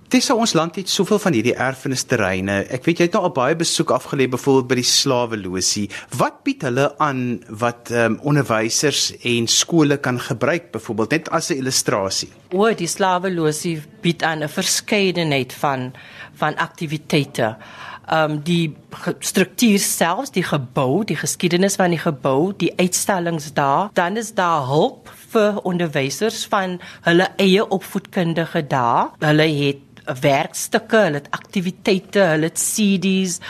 Dis 0.08 0.30
ons 0.32 0.54
land 0.56 0.78
het 0.80 0.88
soveel 0.88 1.20
van 1.20 1.36
hierdie 1.36 1.56
erfenisterreine. 1.60 2.62
Ek 2.72 2.86
weet 2.88 3.02
jy 3.02 3.08
het 3.10 3.16
nou 3.18 3.26
al 3.28 3.34
baie 3.36 3.58
besoek 3.60 3.90
afgelê 3.92 4.30
byvoorbeeld 4.32 4.70
by 4.70 4.78
die 4.80 4.88
slawelosie. 4.88 5.84
Wat 6.16 6.38
bied 6.48 6.64
hulle 6.64 6.86
aan 7.04 7.42
wat 7.60 7.92
ehm 7.92 8.16
um, 8.16 8.18
onderwysers 8.32 9.10
en 9.28 9.50
skole 9.52 9.98
kan 10.00 10.22
gebruik 10.24 10.72
byvoorbeeld 10.78 11.18
net 11.18 11.28
as 11.36 11.52
'n 11.52 11.60
illustrasie? 11.60 12.30
O, 12.56 12.72
die 12.72 12.88
slawelosie 12.88 13.82
bied 14.02 14.24
aan 14.24 14.48
'n 14.48 14.48
verskeidenheid 14.48 15.52
van 15.54 15.92
van 16.40 16.56
aktiwiteite 16.56 17.58
um 18.12 18.40
die 18.44 18.76
struktuur 19.20 19.80
selfs, 19.80 20.32
die 20.32 20.46
gebou, 20.46 21.04
die 21.08 21.18
geskiedenis 21.20 21.76
van 21.80 21.92
die 21.92 22.02
gebou, 22.02 22.54
die 22.58 22.72
uitstallings 22.80 23.52
daar, 23.54 23.90
dan 23.94 24.18
is 24.18 24.34
daar 24.38 24.68
hulp 24.70 25.12
vir 25.34 25.60
onderwysers 25.68 26.46
van 26.52 26.78
hulle 27.08 27.28
eie 27.42 27.66
opvoedkundige 27.68 28.64
daar. 28.68 29.12
Hulle 29.20 29.48
het 29.52 29.84
werkstukke, 30.22 31.02
hulle 31.08 31.20
het 31.20 31.32
aktiwiteite, 31.36 32.24
hulle 32.32 32.52
het 32.52 32.62
CD's. 32.62 33.42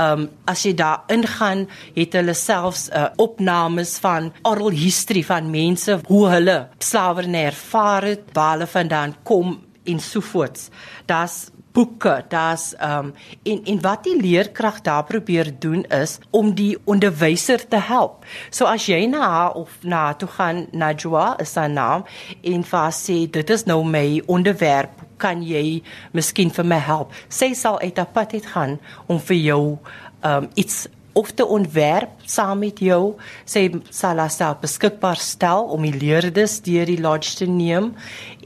Um 0.00 0.28
as 0.50 0.64
jy 0.66 0.74
daar 0.74 1.04
ingaan, 1.12 1.66
het 1.94 2.14
hulle 2.18 2.34
selfs 2.34 2.88
uh, 2.90 3.10
opnames 3.20 3.96
van 4.02 4.32
oral 4.48 4.74
history 4.74 5.22
van 5.26 5.50
mense 5.50 6.00
hoe 6.08 6.24
hulle 6.34 6.58
slawerny 6.82 7.46
ervaar 7.50 8.08
het, 8.10 8.28
waar 8.34 8.56
hulle 8.56 8.70
vandaan 8.70 9.14
kom 9.22 9.58
en 9.84 10.00
so 10.00 10.20
voort. 10.20 10.68
Das 11.06 11.50
boeke, 11.72 12.24
daar's 12.28 12.74
ehm 12.78 13.10
um, 13.10 13.12
en 13.42 13.64
en 13.64 13.80
wat 13.80 14.04
die 14.04 14.16
leerkrag 14.20 14.80
daar 14.80 15.04
probeer 15.04 15.52
doen 15.58 15.84
is 15.84 16.18
om 16.30 16.54
die 16.54 16.78
onderwyser 16.84 17.68
te 17.68 17.76
help. 17.76 18.24
So 18.50 18.64
as 18.64 18.86
jy 18.86 19.06
na 19.06 19.20
haar 19.20 19.52
of 19.52 19.76
na 19.82 20.12
toe 20.12 20.28
gaan 20.28 20.66
na 20.72 20.92
Joa 20.92 21.36
is 21.38 21.54
haar 21.54 21.70
naam 21.70 22.04
en 22.42 22.64
vir 22.64 22.92
sê 22.92 23.30
dit 23.30 23.50
is 23.50 23.64
nou 23.64 23.84
my 23.84 24.22
onderwerp, 24.26 24.90
kan 25.16 25.42
jy 25.42 25.82
miskien 26.12 26.50
vir 26.50 26.64
my 26.64 26.78
help? 26.78 27.12
Sy 27.28 27.52
sal 27.54 27.80
uit 27.80 27.96
haar 27.96 28.12
pad 28.12 28.32
uit 28.34 28.46
gaan 28.46 28.78
om 29.06 29.20
vir 29.20 29.36
jou 29.36 29.62
ehm 30.20 30.44
um, 30.44 30.50
iets 30.54 30.88
of 31.20 31.34
te 31.36 31.44
ontwerp 31.44 32.24
saam 32.24 32.62
met 32.64 32.80
jou 32.80 33.14
sê 33.44 33.66
sal 33.94 34.22
self 34.32 34.62
beskikbaar 34.64 35.20
stel 35.20 35.68
om 35.74 35.84
die 35.84 35.94
leerders 35.94 36.58
deur 36.64 36.88
die 36.88 37.00
lodge 37.00 37.36
te 37.42 37.48
neem. 37.50 37.92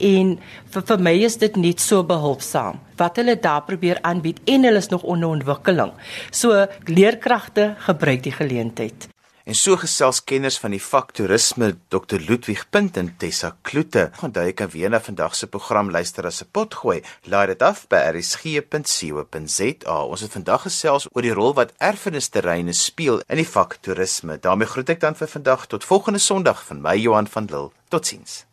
En 0.01 0.35
vir, 0.75 0.87
vir 0.91 1.07
my 1.07 1.15
is 1.29 1.39
dit 1.39 1.57
net 1.61 1.83
so 1.83 2.03
behulpsaam. 2.07 2.83
Wat 2.99 3.23
hulle 3.23 3.39
daar 3.39 3.65
probeer 3.69 4.03
aanbied 4.03 4.43
en 4.51 4.67
hulle 4.67 4.83
is 4.83 4.93
nog 4.93 5.07
onder 5.07 5.35
ontwikkeling. 5.39 5.95
So 6.31 6.67
leerkragte 6.91 7.75
gebruik 7.87 8.27
die 8.27 8.35
geleentheid 8.35 9.14
En 9.45 9.53
so 9.53 9.77
gesels 9.77 10.23
kenners 10.25 10.57
van 10.57 10.73
die 10.73 10.81
vak 10.81 11.11
toerisme 11.13 11.67
Dr 11.93 12.17
Ludwig 12.17 12.63
Punt 12.73 12.97
en 12.97 13.11
Tessa 13.21 13.51
Kloete. 13.61 14.07
Onthou 14.25 14.41
jy 14.47 14.55
kan 14.57 14.71
weer 14.73 14.89
na 14.89 15.01
vandag 15.05 15.35
se 15.37 15.47
program 15.53 15.91
luister 15.93 16.25
as 16.25 16.41
'n 16.41 16.49
potgooi. 16.51 17.05
Laai 17.29 17.47
dit 17.53 17.63
af 17.63 17.85
by 17.89 17.97
rsg.co.za. 18.17 19.97
Ons 20.03 20.21
het 20.21 20.33
vandag 20.33 20.63
gesels 20.63 21.09
oor 21.13 21.23
die 21.23 21.35
rol 21.35 21.55
wat 21.55 21.73
erfenisterreine 21.77 22.73
speel 22.73 23.21
in 23.29 23.37
die 23.37 23.49
vak 23.49 23.77
toerisme. 23.83 24.39
daarmee 24.41 24.67
groet 24.67 24.89
ek 24.89 25.01
dan 25.01 25.15
vir 25.15 25.29
vandag 25.29 25.67
tot 25.67 25.85
volgende 25.85 26.19
Sondag 26.19 26.65
van 26.65 26.81
my 26.81 26.97
Johan 26.97 27.27
van 27.27 27.45
Lille. 27.45 27.71
Totsiens. 27.89 28.47